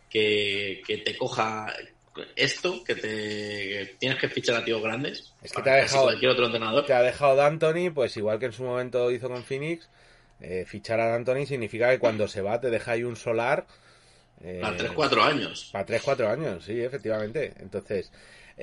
[0.10, 1.74] que, que te coja
[2.36, 5.34] esto, que te que tienes que fichar a tíos grandes.
[5.42, 6.86] Es que te ha dejado- cualquier otro entrenador.
[6.86, 9.90] que ha dejado D'Antoni, pues igual que en su momento hizo con Phoenix,
[10.42, 13.66] eh, fichar a D'Antoni significa que cuando se va te deja ahí un solar.
[14.44, 15.70] eh, Para 3-4 años.
[15.72, 17.54] Para 3-4 años, sí, efectivamente.
[17.60, 18.12] Entonces,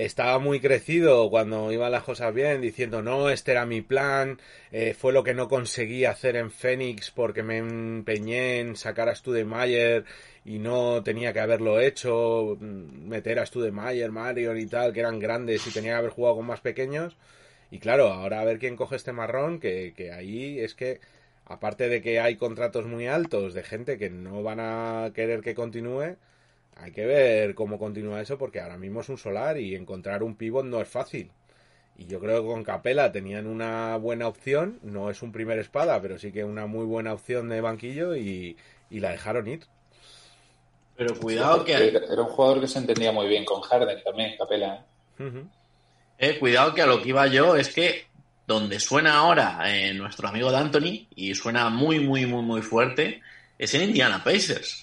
[0.05, 4.41] estaba muy crecido cuando iban las cosas bien, diciendo, no, este era mi plan,
[4.71, 9.17] eh, fue lo que no conseguí hacer en Phoenix porque me empeñé en sacar a
[9.17, 10.05] Studemayer
[10.45, 15.19] y no tenía que haberlo hecho, mm, meter a Studemayer, Marion y tal, que eran
[15.19, 17.17] grandes y tenía que haber jugado con más pequeños.
[17.73, 21.01] Y claro, ahora a ver quién coge este marrón, que, que ahí es que,
[21.45, 25.55] aparte de que hay contratos muy altos de gente que no van a querer que
[25.57, 26.17] continúe,
[26.79, 30.37] hay que ver cómo continúa eso porque ahora mismo es un solar y encontrar un
[30.37, 31.31] pivot no es fácil.
[31.97, 36.01] Y yo creo que con Capela tenían una buena opción, no es un primer espada,
[36.01, 38.57] pero sí que una muy buena opción de banquillo y,
[38.89, 39.67] y la dejaron ir.
[40.97, 44.85] Pero cuidado que, Era un jugador que se entendía muy bien con Harden también, Capela.
[45.19, 45.25] ¿eh?
[45.25, 45.49] Ujú.
[46.19, 48.07] eh, cuidado que a lo que iba yo es que
[48.47, 53.21] donde suena ahora eh, nuestro amigo D'Antoni, y suena muy, muy, muy, muy fuerte,
[53.59, 54.83] es en Indiana Pacers.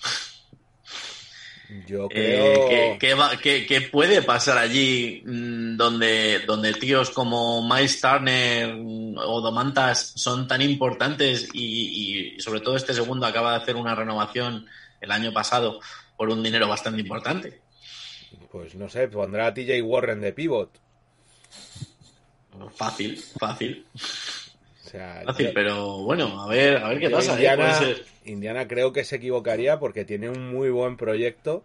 [1.88, 2.68] Yo Eh, creo...
[2.70, 8.76] ¿qué, qué va- qué- qué puede pasar allí mm, donde, donde tíos como Miles Turner
[8.76, 13.76] mm, o Domantas son tan importantes y, y sobre todo este segundo acaba de hacer
[13.76, 14.66] una renovación
[15.02, 15.80] el año pasado
[16.16, 17.62] por un dinero bastante importante?
[18.52, 20.70] Pues no sé, pondrá a TJ Warren de pivot.
[22.78, 23.86] Fácil, fácil,
[24.96, 27.34] sea, fácil, yo- pero bueno, a ver, a ver qué pasa.
[27.34, 27.96] ¿eh?
[28.26, 31.64] Indiana, creo que se equivocaría porque tiene un muy buen proyecto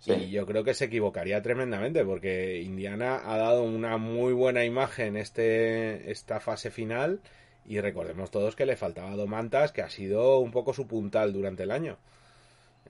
[0.00, 0.12] Sí.
[0.12, 5.16] Y yo creo que se equivocaría tremendamente porque Indiana ha dado una muy buena imagen
[5.16, 7.20] este esta fase final
[7.66, 11.62] y recordemos todos que le faltaba Domantas que ha sido un poco su puntal durante
[11.62, 11.96] el año.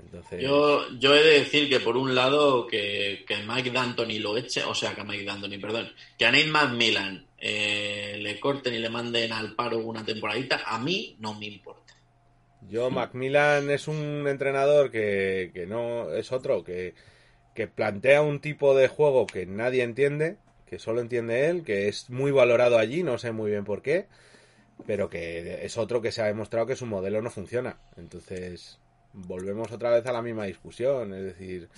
[0.01, 4.37] Entonces, Yo, yo he de decir que por un lado que, que Mike D'Antoni lo
[4.37, 8.78] eche, o sea que Mike D'Antoni, perdón, que a Nate McMillan eh, le corten y
[8.78, 11.95] le manden al paro una temporadita, a mí no me importa.
[12.68, 16.95] yo Macmillan es un entrenador que, que no es otro que
[17.55, 20.36] que plantea un tipo de juego que nadie entiende,
[20.66, 24.07] que solo entiende él, que es muy valorado allí, no sé muy bien por qué,
[24.86, 27.78] pero que es otro que se ha demostrado que su modelo no funciona.
[27.97, 28.80] Entonces,
[29.12, 31.68] volvemos otra vez a la misma discusión, es decir,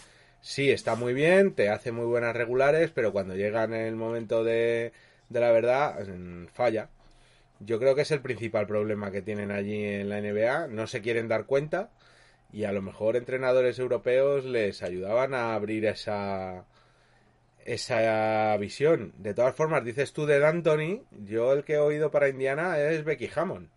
[0.40, 4.44] sí, está muy bien, te hace muy buenas regulares, pero cuando llega en el momento
[4.44, 4.92] de,
[5.28, 6.88] de la verdad, mm, falla.
[7.60, 11.00] Yo creo que es el principal problema que tienen allí en la NBA, no se
[11.00, 11.90] quieren dar cuenta
[12.52, 16.64] y a lo mejor entrenadores europeos les ayudaban a abrir esa
[17.64, 19.12] esa visión.
[19.18, 23.04] De todas formas, dices tú de D'Antoni, yo el que he oído para Indiana es
[23.04, 23.68] Becky Hammond.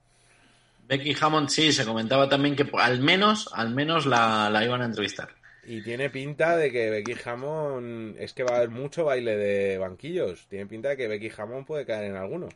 [0.87, 4.85] Becky Hammond sí, se comentaba también que al menos, al menos la, la iban a
[4.85, 5.29] entrevistar.
[5.69, 9.77] Y tiene pinta de que Becky Hammond es que va a haber mucho baile de
[9.77, 10.47] banquillos.
[10.49, 12.49] Tiene pinta de que Becky Hammond puede caer en alguno.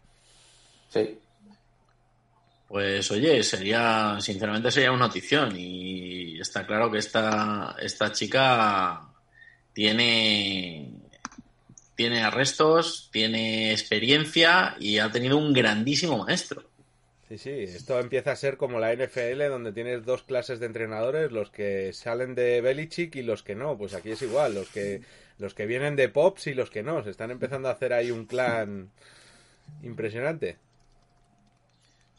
[0.89, 1.19] Sí.
[2.67, 9.01] Pues oye, sería, sinceramente sería una notición y está claro que esta, esta chica
[9.73, 10.89] tiene,
[11.93, 16.63] tiene arrestos, tiene experiencia y ha tenido un grandísimo maestro.
[17.29, 21.31] Sí, sí, esto empieza a ser como la NFL donde tienes dos clases de entrenadores,
[21.31, 23.77] los que salen de Belichick y los que no.
[23.77, 25.01] Pues aquí es igual, los que,
[25.39, 27.03] los que vienen de Pops y los que no.
[27.03, 28.91] Se están empezando a hacer ahí un clan
[29.83, 30.57] impresionante.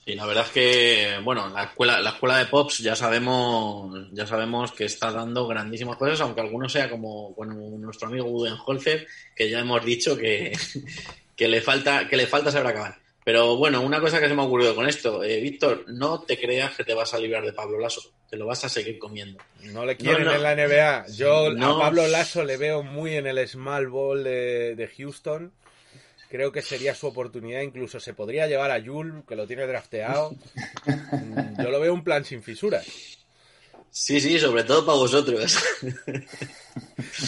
[0.04, 4.26] Sí, la verdad es que, bueno, la escuela, la escuela de Pops ya sabemos, ya
[4.26, 9.48] sabemos que está dando grandísimas cosas, aunque alguno sea como, como nuestro amigo Budenholzer, que
[9.48, 10.52] ya hemos dicho que,
[11.36, 13.03] que le falta, que le falta saber acabar.
[13.24, 16.38] Pero bueno, una cosa que se me ha ocurrido con esto, eh, Víctor, no te
[16.38, 19.38] creas que te vas a librar de Pablo Lasso, te lo vas a seguir comiendo.
[19.62, 20.36] No le quieren No, no.
[20.36, 21.06] en la NBA.
[21.16, 21.76] Yo No.
[21.76, 25.52] a Pablo Lasso le veo muy en el small ball de, de Houston.
[26.28, 27.62] Creo que sería su oportunidad.
[27.62, 30.34] Incluso se podría llevar a Yul, que lo tiene drafteado.
[31.62, 32.86] Yo lo veo un plan sin fisuras.
[33.96, 35.56] Sí, sí, sobre todo para vosotros.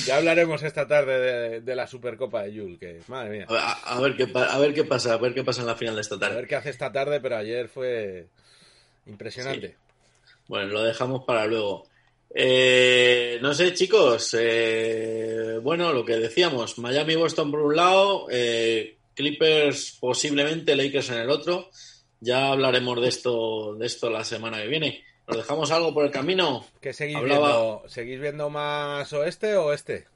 [0.05, 3.47] Ya hablaremos esta tarde de, de la Supercopa de Yul, que madre mía.
[3.49, 5.95] A, a ver qué, a ver qué pasa, a ver qué pasa en la final
[5.95, 6.35] de esta A tarde.
[6.37, 8.27] ver qué hace esta tarde, pero ayer fue
[9.07, 9.77] impresionante.
[10.49, 11.87] Bueno, lo dejamos para luego.
[12.35, 14.37] Eh, no sé, chicos.
[14.37, 21.31] eh, bueno, lo que decíamos, Miami-Boston por un lado, eh, Clippers posiblemente, Lakers en el
[21.31, 21.71] otro.
[22.19, 25.05] Ya hablaremos de esto, de esto la semana que viene.
[25.27, 26.65] ¿Nos dejamos algo por el camino?
[26.81, 27.89] ¿Qué seguís Hablaba- viendo?
[27.89, 30.07] ¿Seguís viendo más oeste o este?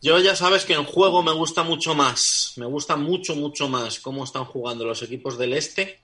[0.00, 3.98] Yo ya sabes que en juego me gusta mucho más, me gusta mucho, mucho más
[3.98, 5.98] cómo están jugando los equipos del este,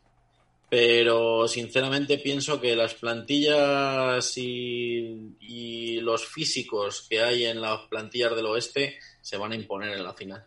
[0.68, 8.34] pero sinceramente pienso que las plantillas y, y los físicos que hay en las plantillas
[8.34, 10.44] del oeste se van a imponer en la final.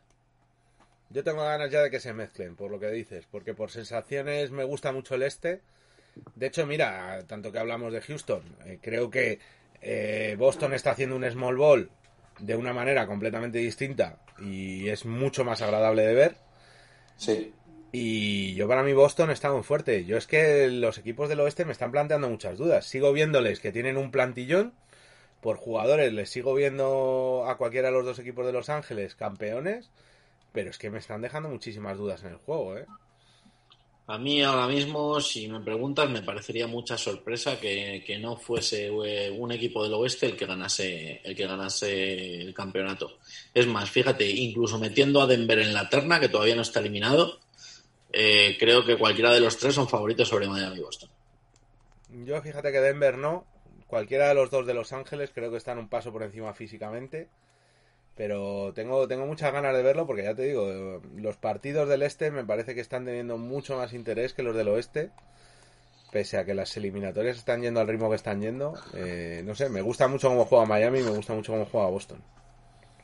[1.11, 4.51] Yo tengo ganas ya de que se mezclen, por lo que dices, porque por sensaciones
[4.51, 5.61] me gusta mucho el este.
[6.35, 9.39] De hecho, mira, tanto que hablamos de Houston, eh, creo que
[9.81, 11.89] eh, Boston está haciendo un small ball
[12.39, 16.35] de una manera completamente distinta y es mucho más agradable de ver.
[17.17, 17.53] Sí.
[17.91, 20.03] Y yo para mí Boston está muy fuerte.
[20.03, 22.85] Yo es que los equipos del oeste me están planteando muchas dudas.
[22.85, 24.73] Sigo viéndoles que tienen un plantillón.
[25.39, 29.91] Por jugadores les sigo viendo a cualquiera de los dos equipos de Los Ángeles campeones.
[30.51, 32.85] Pero es que me están dejando muchísimas dudas en el juego, ¿eh?
[34.07, 38.87] A mí ahora mismo, si me preguntas, me parecería mucha sorpresa que, que no fuese
[38.87, 43.17] eh, un equipo del oeste el que ganase el que ganase el campeonato.
[43.51, 47.39] Es más, fíjate, incluso metiendo a Denver en la terna, que todavía no está eliminado,
[48.13, 51.09] eh, creo que cualquiera de los tres son favoritos sobre Miami y Boston.
[52.25, 53.45] Yo fíjate que Denver no.
[53.87, 57.27] Cualquiera de los dos de Los Ángeles creo que están un paso por encima físicamente.
[58.15, 62.31] Pero tengo, tengo muchas ganas de verlo porque ya te digo, los partidos del este
[62.31, 65.09] me parece que están teniendo mucho más interés que los del oeste.
[66.11, 68.73] Pese a que las eliminatorias están yendo al ritmo que están yendo.
[68.93, 71.87] Eh, no sé, me gusta mucho cómo juega Miami y me gusta mucho cómo juega
[71.87, 72.21] Boston.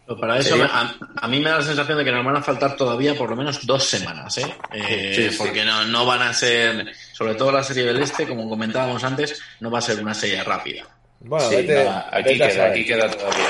[0.06, 2.38] Pero para eso, me- a, a mí me da la sensación de que nos van
[2.38, 4.56] a faltar todavía por lo menos dos semanas, ¿eh?
[4.74, 5.38] Eh, Sí, sí.
[5.38, 9.42] porque no, no van a ser, sobre todo la serie del Este, como comentábamos antes,
[9.60, 10.86] no va a ser una serie rápida.
[11.20, 13.46] Bueno, Sí, vete, no, aquí, vete queda, aquí queda todavía.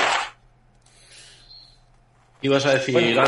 [2.42, 3.22] Ibas a decir, Bueno.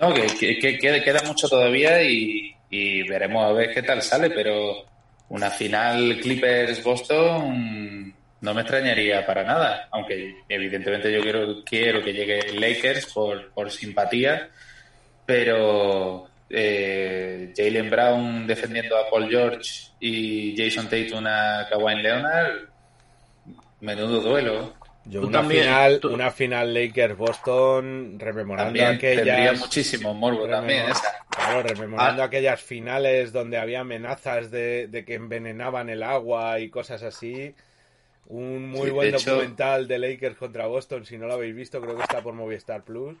[0.00, 4.02] No, que, que- que queda, queda mucho todavía y, y veremos a ver qué tal
[4.02, 4.84] sale, pero
[5.28, 12.52] una final Clippers-Boston no me extrañaría para nada, aunque evidentemente yo quiero, quiero que llegue
[12.54, 14.48] Lakers por, por simpatía,
[15.24, 19.70] pero eh, Jalen Brown defendiendo a Paul George
[20.00, 22.68] y Jason Tatum a Kawhi Leonard,
[23.80, 24.74] menudo duelo.
[25.04, 29.60] Yo una también, final, tú- una final Lakers-Boston rememorando También tendría aquellas...
[29.60, 31.24] muchísimo morbo también esa.
[31.28, 32.26] Claro, rememorando Ah.
[32.26, 37.54] aquellas finales donde había amenazas de, de que envenenaban el agua y cosas así.
[38.26, 41.54] Un muy Sí, buen de hecho- documental de Lakers contra Boston, si no lo habéis
[41.56, 43.16] visto, creo que está por Movistar Plus.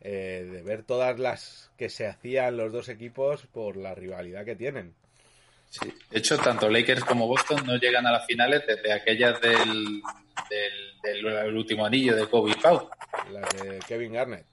[0.00, 4.54] eh, de ver todas las que se hacían los dos equipos por la rivalidad que
[4.54, 4.94] tienen.
[5.68, 5.92] Sí.
[6.10, 10.02] De hecho, tanto Lakers como Boston no llegan a las finales desde aquellas del,
[10.50, 12.88] del, del último anillo de Kobe y Pau.
[13.30, 14.46] Las de Kevin Garnett.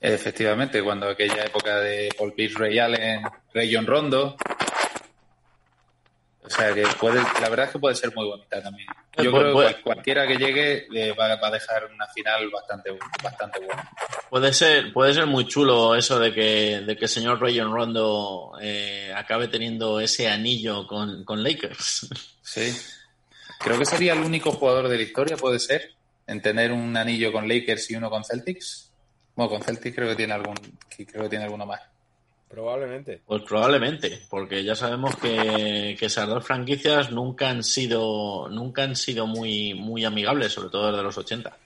[0.00, 4.36] Efectivamente, cuando aquella época de Paul Pierce, Ray Allen, Ray John Rondo.
[6.50, 8.88] O sea que puede, la verdad es que puede ser muy bonita también.
[9.16, 12.50] Yo Eh, creo que cual- cualquiera que llegue eh, va, va a dejar una final
[12.50, 12.90] bastante,
[13.22, 13.88] bastante buena.
[14.28, 18.52] Puede ser, puede ser muy chulo eso de que, de que el señor Rayon Rondo
[18.60, 22.08] eh, acabe teniendo ese anillo con, con Lakers.
[22.42, 22.76] Sí.
[23.60, 25.92] Creo que sería el único jugador de la historia, puede ser,
[26.26, 28.90] en tener un anillo con Lakers y uno con Celtics.
[29.36, 30.56] Bueno, con Celtics creo que tiene algún,
[30.96, 31.80] creo que tiene alguno más.
[32.50, 33.22] Probablemente.
[33.24, 39.28] Pues probablemente, porque ya sabemos que, esas dos franquicias nunca han sido, nunca han sido
[39.28, 41.56] muy, muy amigables, sobre todo desde los 80.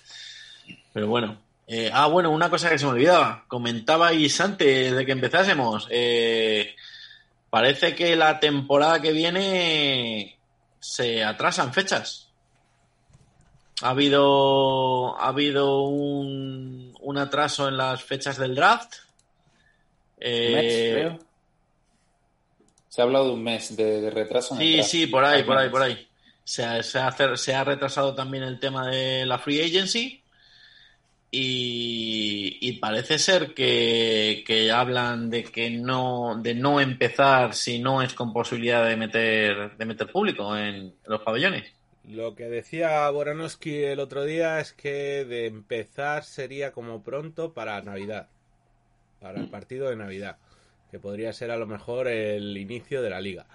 [0.93, 1.41] Pero bueno.
[1.67, 3.47] Eh, ah, bueno, una cosa que se me olvidaba.
[3.49, 5.89] Comentabais antes de que empezásemos.
[5.91, 6.75] eh,
[7.49, 10.39] parece que la temporada que viene
[10.81, 12.29] se atrasan fechas.
[13.81, 19.04] Ha habido, ha habido un, un atraso en las fechas del draft.
[20.27, 21.19] Eh, mes, creo.
[22.89, 24.55] Se ha hablado de un mes de, de retraso.
[24.55, 26.09] en el Sí, sí, por ahí, por ahí, por ahí.
[26.45, 30.23] Se ha, se, ha hacer- se ha retrasado también el tema de la free agency
[31.31, 38.03] y, y parece ser que, que hablan de que no de no empezar si no
[38.03, 41.65] es con posibilidad de meter de meter público en los pabellones.
[42.05, 47.81] Lo que decía Boranowski el otro día es que de empezar sería como pronto para
[47.83, 48.29] Navidad.
[49.25, 50.37] Para el partido de Navidad.
[50.91, 53.47] Que podría ser a lo mejor el inicio de la liga.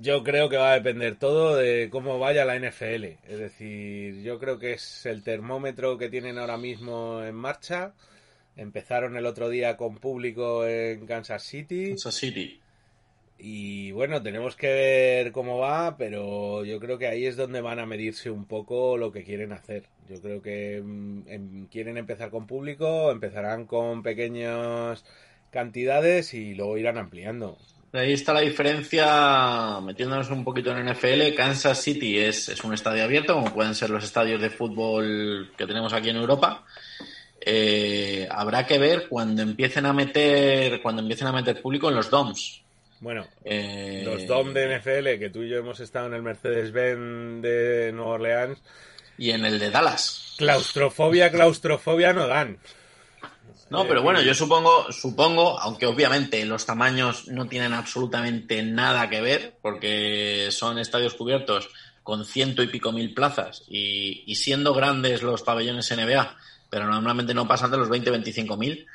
[0.00, 3.04] Yo creo que va a depender todo de cómo vaya la NFL.
[3.28, 7.92] Es decir, yo creo que es el termómetro que tienen ahora mismo en marcha.
[8.56, 11.90] Empezaron el otro día con público en Kansas City.
[11.90, 12.58] Kansas City.
[13.38, 17.78] Y bueno, tenemos que ver cómo va, pero yo creo que ahí es donde van
[17.78, 19.84] a medirse un poco lo que quieren hacer.
[20.08, 25.04] Yo creo que mm, em, quieren empezar con público, empezarán con pequeñas
[25.50, 27.58] cantidades y luego irán ampliando.
[27.92, 31.34] Ahí está la diferencia, metiéndonos un poquito en NFL.
[31.34, 35.66] Kansas City es, es un estadio abierto, como pueden ser los estadios de fútbol que
[35.66, 36.64] tenemos aquí en Europa.
[37.40, 42.10] Eh, habrá que ver cuando empiecen a meter, cuando empiecen a meter público en los
[42.10, 42.65] DOMs.
[43.00, 47.42] Bueno, Eh, los DOM de NFL, que tú y yo hemos estado en el Mercedes-Benz
[47.42, 48.58] de Nueva Orleans,
[49.18, 50.34] Y en el de Dallas.
[50.38, 52.58] claustrofobia, claustrofobia no dan.
[53.68, 59.20] No, pero bueno, yo supongo, supongo, aunque obviamente los tamaños no tienen absolutamente nada que
[59.20, 61.68] ver, porque son estadios cubiertos
[62.04, 66.36] con ciento y pico mil plazas y, y siendo grandes los pabellones NBA,
[66.70, 68.86] pero normalmente no pasan de los 20-25 mil.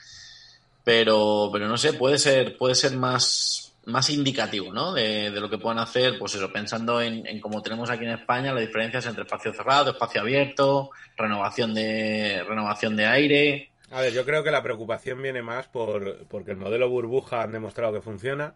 [0.84, 4.94] Pero, pero no sé, puede ser, puede ser más, más indicativo, ¿no?
[4.94, 8.54] De, lo que puedan hacer, pues eso, pensando en, en como tenemos aquí en España,
[8.54, 13.72] las diferencias entre espacio cerrado, espacio abierto, renovación de, renovación de aire.
[13.92, 17.52] A ver, yo creo que la preocupación viene más por porque el modelo burbuja han
[17.52, 18.54] demostrado que funciona.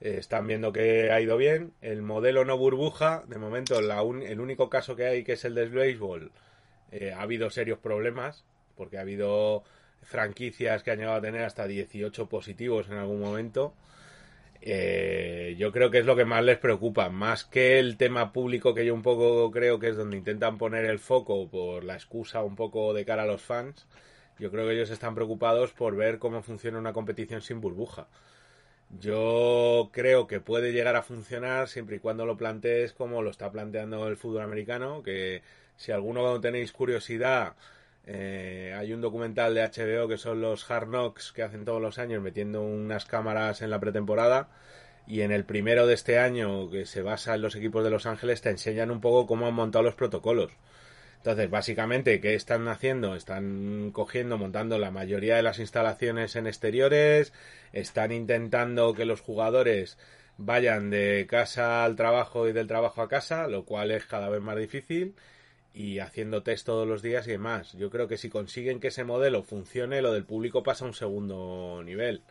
[0.00, 1.72] eh, están viendo que ha ido bien.
[1.82, 5.44] El modelo no burbuja, de momento, la un- el único caso que hay, que es
[5.44, 6.32] el del béisbol,
[6.92, 8.44] eh, ha habido serios problemas,
[8.76, 9.62] porque ha habido
[10.02, 13.74] franquicias que han llegado a tener hasta 18 positivos en algún momento.
[14.62, 18.74] Eh, yo creo que es lo que más les preocupa, más que el tema público
[18.74, 22.42] que yo un poco creo que es donde intentan poner el foco por la excusa
[22.42, 23.86] un poco de cara a los fans.
[24.38, 28.08] Yo creo que ellos están preocupados por ver cómo funciona una competición sin burbuja.
[28.98, 33.50] Yo creo que puede llegar a funcionar siempre y cuando lo plantees como lo está
[33.52, 35.42] planteando el fútbol americano, que
[35.76, 37.54] si alguno tenéis curiosidad,
[38.06, 41.98] eh, hay un documental de HBO que son los Hard Knocks que hacen todos los
[41.98, 44.48] años metiendo unas cámaras en la pretemporada
[45.06, 48.06] y en el primero de este año que se basa en los equipos de Los
[48.06, 50.52] Ángeles te enseñan un poco cómo han montado los protocolos.
[51.16, 53.14] Entonces, básicamente, ¿qué están haciendo?
[53.14, 57.34] Están cogiendo, montando la mayoría de las instalaciones en exteriores,
[57.74, 59.98] están intentando que los jugadores
[60.38, 64.40] vayan de casa al trabajo y del trabajo a casa, lo cual es cada vez
[64.40, 65.14] más difícil,
[65.72, 67.72] y haciendo test todos los días y demás.
[67.74, 70.94] Yo creo que si consiguen que ese modelo funcione, lo del público pasa a un
[70.94, 72.22] segundo nivel.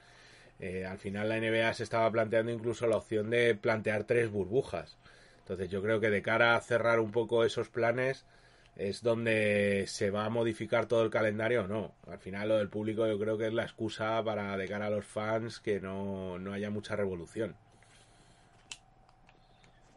[0.59, 4.97] Eh, al final la NBA se estaba planteando incluso la opción de plantear tres burbujas.
[5.39, 8.25] Entonces yo creo que de cara a cerrar un poco esos planes
[8.75, 11.93] es donde se va a modificar todo el calendario o no.
[12.07, 14.89] Al final lo del público yo creo que es la excusa para de cara a
[14.89, 17.55] los fans que no, no haya mucha revolución.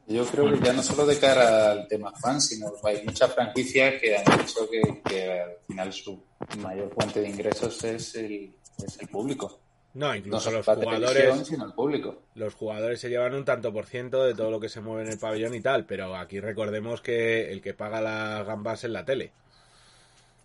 [0.07, 4.01] Yo creo que ya no solo de cara al tema fan, sino hay muchas franquicias
[4.01, 6.23] que han dicho que, que al final su
[6.59, 8.53] mayor fuente de ingresos es el,
[8.85, 9.59] es el público.
[9.95, 12.23] No, No incluso solo los jugadores, sino el público.
[12.35, 15.13] los jugadores se llevan un tanto por ciento de todo lo que se mueve en
[15.13, 19.05] el pabellón y tal, pero aquí recordemos que el que paga las gambas es la
[19.05, 19.33] tele.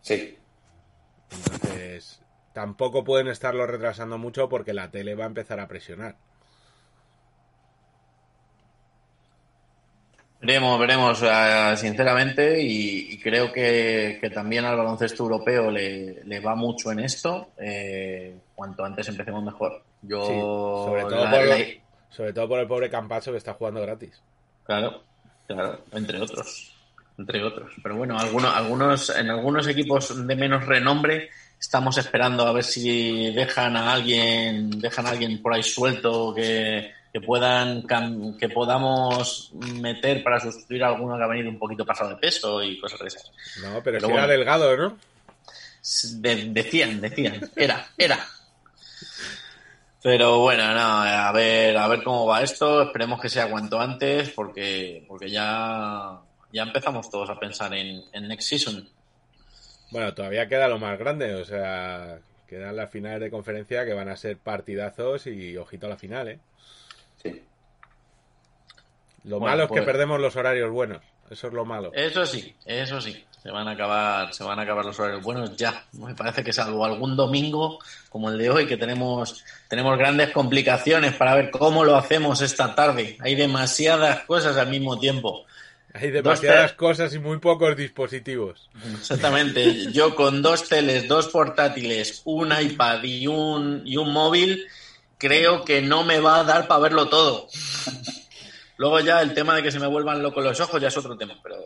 [0.02, 0.38] Sí,
[1.32, 2.22] Entonces,
[2.54, 6.16] tampoco pueden estarlo retrasando mucho porque la tele va a empezar a presionar.
[10.48, 16.40] Veremos, veremos, eh, sinceramente, y, y creo que, que también al baloncesto europeo le, le
[16.40, 17.50] va mucho en esto.
[17.58, 19.84] Eh, cuanto antes empecemos mejor.
[20.04, 20.40] Yo, Sí,
[20.90, 21.66] sobre todo la- por la-
[22.10, 24.22] Sobre todo por el pobre Campacho que está jugando gratis.
[24.66, 25.04] Claro,
[25.48, 26.74] claro, entre otros,
[27.18, 27.72] entre otros.
[27.82, 33.32] Pero bueno, algunos, algunos, en algunos equipos de menos renombre estamos esperando a ver si
[33.34, 37.84] dejan a alguien, dejan a alguien por ahí suelto que, que puedan,
[38.40, 42.62] que podamos meter para sustituir a alguno que ha venido un poquito pasado de peso
[42.64, 43.32] y cosas de esas.
[43.64, 44.28] No, pero, Pero si era bueno.
[44.28, 44.98] delgado, ¿no?
[46.22, 48.20] De- decían, decían, era, era.
[50.04, 52.84] Pero bueno, no, a ver, a ver cómo va esto.
[52.84, 56.20] Esperemos que sea cuanto antes, porque, porque ya,
[56.52, 58.88] ya empezamos todos a pensar en, en next season.
[59.92, 64.10] Bueno, todavía queda lo más grande, o sea, quedan las finales de conferencia que van
[64.10, 66.40] a ser partidazos y ojito a la final, ¿eh?
[67.24, 67.44] sí.
[69.24, 71.92] Lo Bueno, malo es que pues- perdemos los horarios buenos, eso es lo malo.
[71.94, 73.24] Eso sí, eso sí.
[73.44, 75.86] Se van a acabar, se van a acabar los horarios buenos ya.
[75.94, 77.80] Me parece que salvo algún domingo
[78.10, 82.74] como el de hoy que tenemos tenemos grandes complicaciones para ver cómo lo hacemos esta
[82.76, 83.16] tarde.
[83.22, 85.46] Hay demasiadas cosas al mismo tiempo.
[86.00, 88.70] Hay demasiadas cosas y muy pocos dispositivos.
[89.00, 89.92] Exactamente.
[89.92, 94.68] Yo con dos teles, dos portátiles, un iPad y un, y un móvil,
[95.18, 97.48] creo que no me va a dar para verlo todo.
[98.78, 101.18] Luego ya el tema de que se me vuelvan locos los ojos ya es otro
[101.18, 101.58] tema, pero,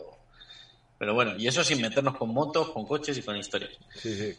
[0.98, 3.72] pero bueno, y eso sin meternos con motos, con coches y con historias.
[3.94, 4.34] Sí, sí.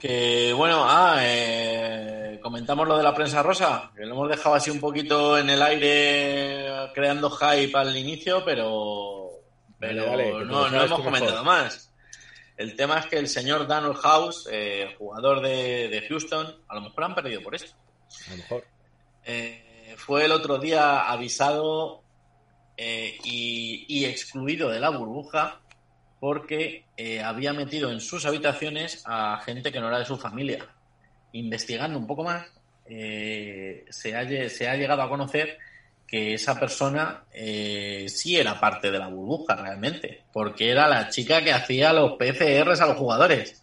[0.00, 4.70] Que bueno, ah, eh, comentamos lo de la prensa rosa, que lo hemos dejado así
[4.70, 9.30] un poquito en el aire creando hype al inicio, pero,
[9.78, 11.04] pero Vale, vale, no, hemos mejor.
[11.04, 11.92] comentado más.
[12.56, 16.80] El tema es que el señor Daniel House, eh, jugador de, de Houston, a lo
[16.82, 17.74] mejor han perdido por esto.
[18.28, 18.64] A lo mejor.
[19.24, 22.02] Eh, fue el otro día avisado
[22.78, 25.60] y, y excluido de la burbuja
[26.20, 30.66] porque eh, había metido en sus habitaciones a gente que no era de su familia.
[31.32, 32.46] Investigando un poco más,
[32.86, 35.58] eh, se, ha, se ha llegado a conocer
[36.06, 41.42] que esa persona eh, sí era parte de la burbuja realmente, porque era la chica
[41.42, 43.60] que hacía los PCRs a los jugadores.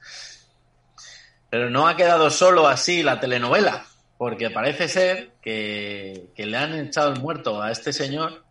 [1.50, 3.86] Pero no ha quedado solo así la telenovela,
[4.18, 8.43] porque parece ser que, que le han echado el muerto a este señor,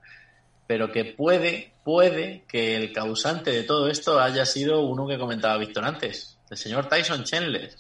[0.67, 5.59] pero que puede, puede que el causante de todo esto haya sido uno que comentaba
[5.59, 7.71] Víctor antes, el señor Tyson Chandler.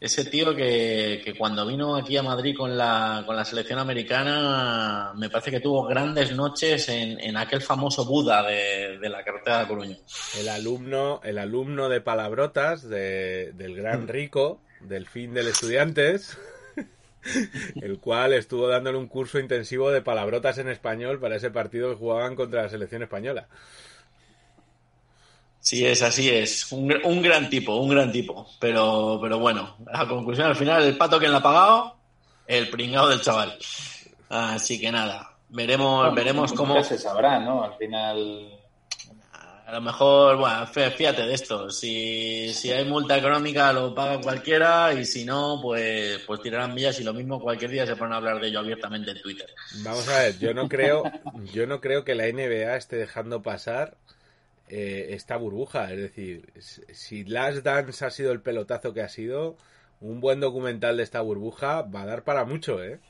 [0.00, 5.12] Ese tío que, que cuando vino aquí a Madrid con la, con la selección americana,
[5.16, 9.58] me parece que tuvo grandes noches en, en aquel famoso Buda de, de la carretera
[9.58, 9.96] de Coruña.
[10.38, 16.38] El alumno, el alumno de palabrotas de- del gran rico, del fin del estudiantes,
[17.80, 21.96] el cual estuvo dándole un curso intensivo de palabrotas en español para ese partido que
[21.96, 23.48] jugaban contra la selección española.
[25.60, 28.48] Sí, es así, es un, un gran tipo, un gran tipo.
[28.58, 31.96] Pero, pero bueno, a conclusión, al final, el pato que le ha pagado,
[32.46, 33.58] el pringado del chaval.
[34.28, 36.82] Así que nada, veremos, Bueno, veremos nunca cómo.
[36.82, 37.64] se sabrá, ¿no?
[37.64, 38.57] Al final,
[39.68, 41.70] A lo mejor, bueno, fí- fíjate de esto.
[41.70, 44.94] Si, si hay multa económica, lo paga cualquiera.
[44.94, 46.98] Y si no, pues, pues tirarán millas.
[47.00, 49.46] Y lo mismo, cualquier día se ponen a hablar de ello abiertamente en Twitter.
[49.82, 51.02] Vamos a ver, yo no creo,
[51.52, 53.98] yo no creo que la NBA esté dejando pasar
[54.70, 55.92] eh, esta burbuja.
[55.92, 59.54] Es decir, si Last Dance ha sido el pelotazo que ha sido,
[60.00, 63.00] un buen documental de esta burbuja va a dar para mucho, ¿eh?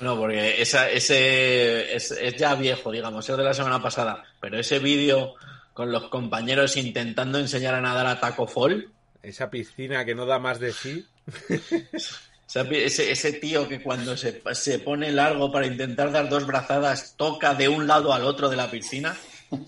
[0.00, 4.24] No, porque esa, ese es, es ya viejo, digamos, es de la semana pasada.
[4.40, 5.34] Pero ese vídeo
[5.76, 8.88] con los compañeros intentando enseñar a nadar a Taco Fall,
[9.22, 11.06] Esa piscina que no da más de sí.
[12.54, 17.68] ese tío que cuando se, se pone largo para intentar dar dos brazadas toca de
[17.68, 19.14] un lado al otro de la piscina,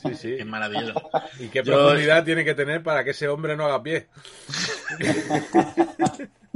[0.03, 0.35] Sí, sí.
[0.39, 1.11] es maravilloso.
[1.39, 4.07] ¿Y qué Yo- profundidad tiene que tener para que ese hombre no haga pie?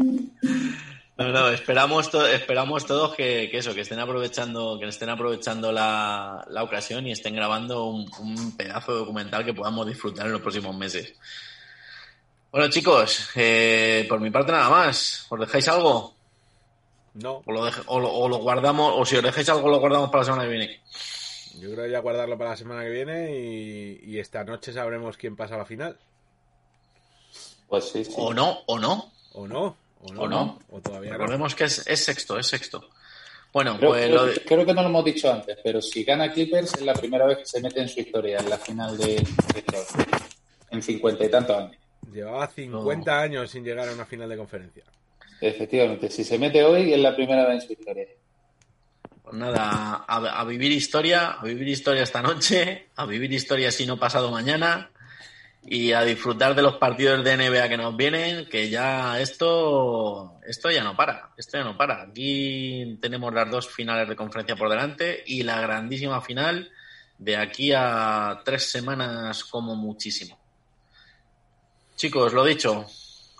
[1.22, 5.70] No, no, esperamos, to- esperamos todos que, que eso, que estén aprovechando, que estén aprovechando
[5.72, 10.32] la, la ocasión y estén grabando un, un pedazo de documental que podamos disfrutar en
[10.32, 11.14] los próximos meses.
[12.50, 15.26] Bueno, chicos, eh, por mi parte nada más.
[15.30, 16.14] ¿Os dejáis algo?
[17.14, 20.08] No, O lo, o, lo, o lo guardamos, o si os dejéis algo, lo guardamos
[20.10, 20.80] para la semana que viene.
[21.60, 25.16] yo creo que ya guardarlo para la semana que viene y, y esta noche sabremos
[25.16, 25.96] quién pasa a la final.
[27.68, 28.12] Pues sí, sí.
[28.16, 29.12] O no, o no.
[29.34, 29.76] ¿O no?
[30.02, 30.20] ¿O no?
[30.22, 30.58] ¿O no?
[30.70, 31.18] ¿O todavía no?
[31.18, 32.88] Recordemos que es, es sexto, es sexto.
[33.52, 36.04] Bueno, Creo, pues creo- lo de- creo que no lo hemos dicho antes, pero si
[36.04, 38.96] gana Clippers es la primera vez que se mete en su historia en la final
[38.96, 39.24] de.
[40.70, 41.76] En cincuenta y tantos años.
[42.12, 44.84] Llevaba 50 años sin llegar a una final de conferencia.
[45.40, 48.06] Efectivamente, si se mete hoy es la primera vez en su historia.
[49.22, 53.86] Pues nada, a, a vivir historia, a vivir historia esta noche, a vivir historia si
[53.86, 54.90] no pasado mañana
[55.64, 60.70] y a disfrutar de los partidos de NBA que nos vienen, que ya esto, esto
[60.70, 62.02] ya no para, esto ya no para.
[62.02, 66.70] Aquí tenemos las dos finales de conferencia por delante y la grandísima final
[67.18, 70.36] de aquí a tres semanas como muchísimo.
[71.94, 72.86] Chicos, lo dicho,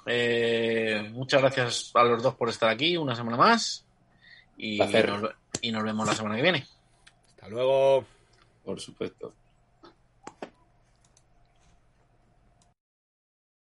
[0.07, 3.85] eh, muchas gracias a los dos por estar aquí una semana más
[4.57, 6.67] y nos vemos la semana que viene.
[7.35, 8.05] Hasta luego.
[8.65, 9.35] Por supuesto.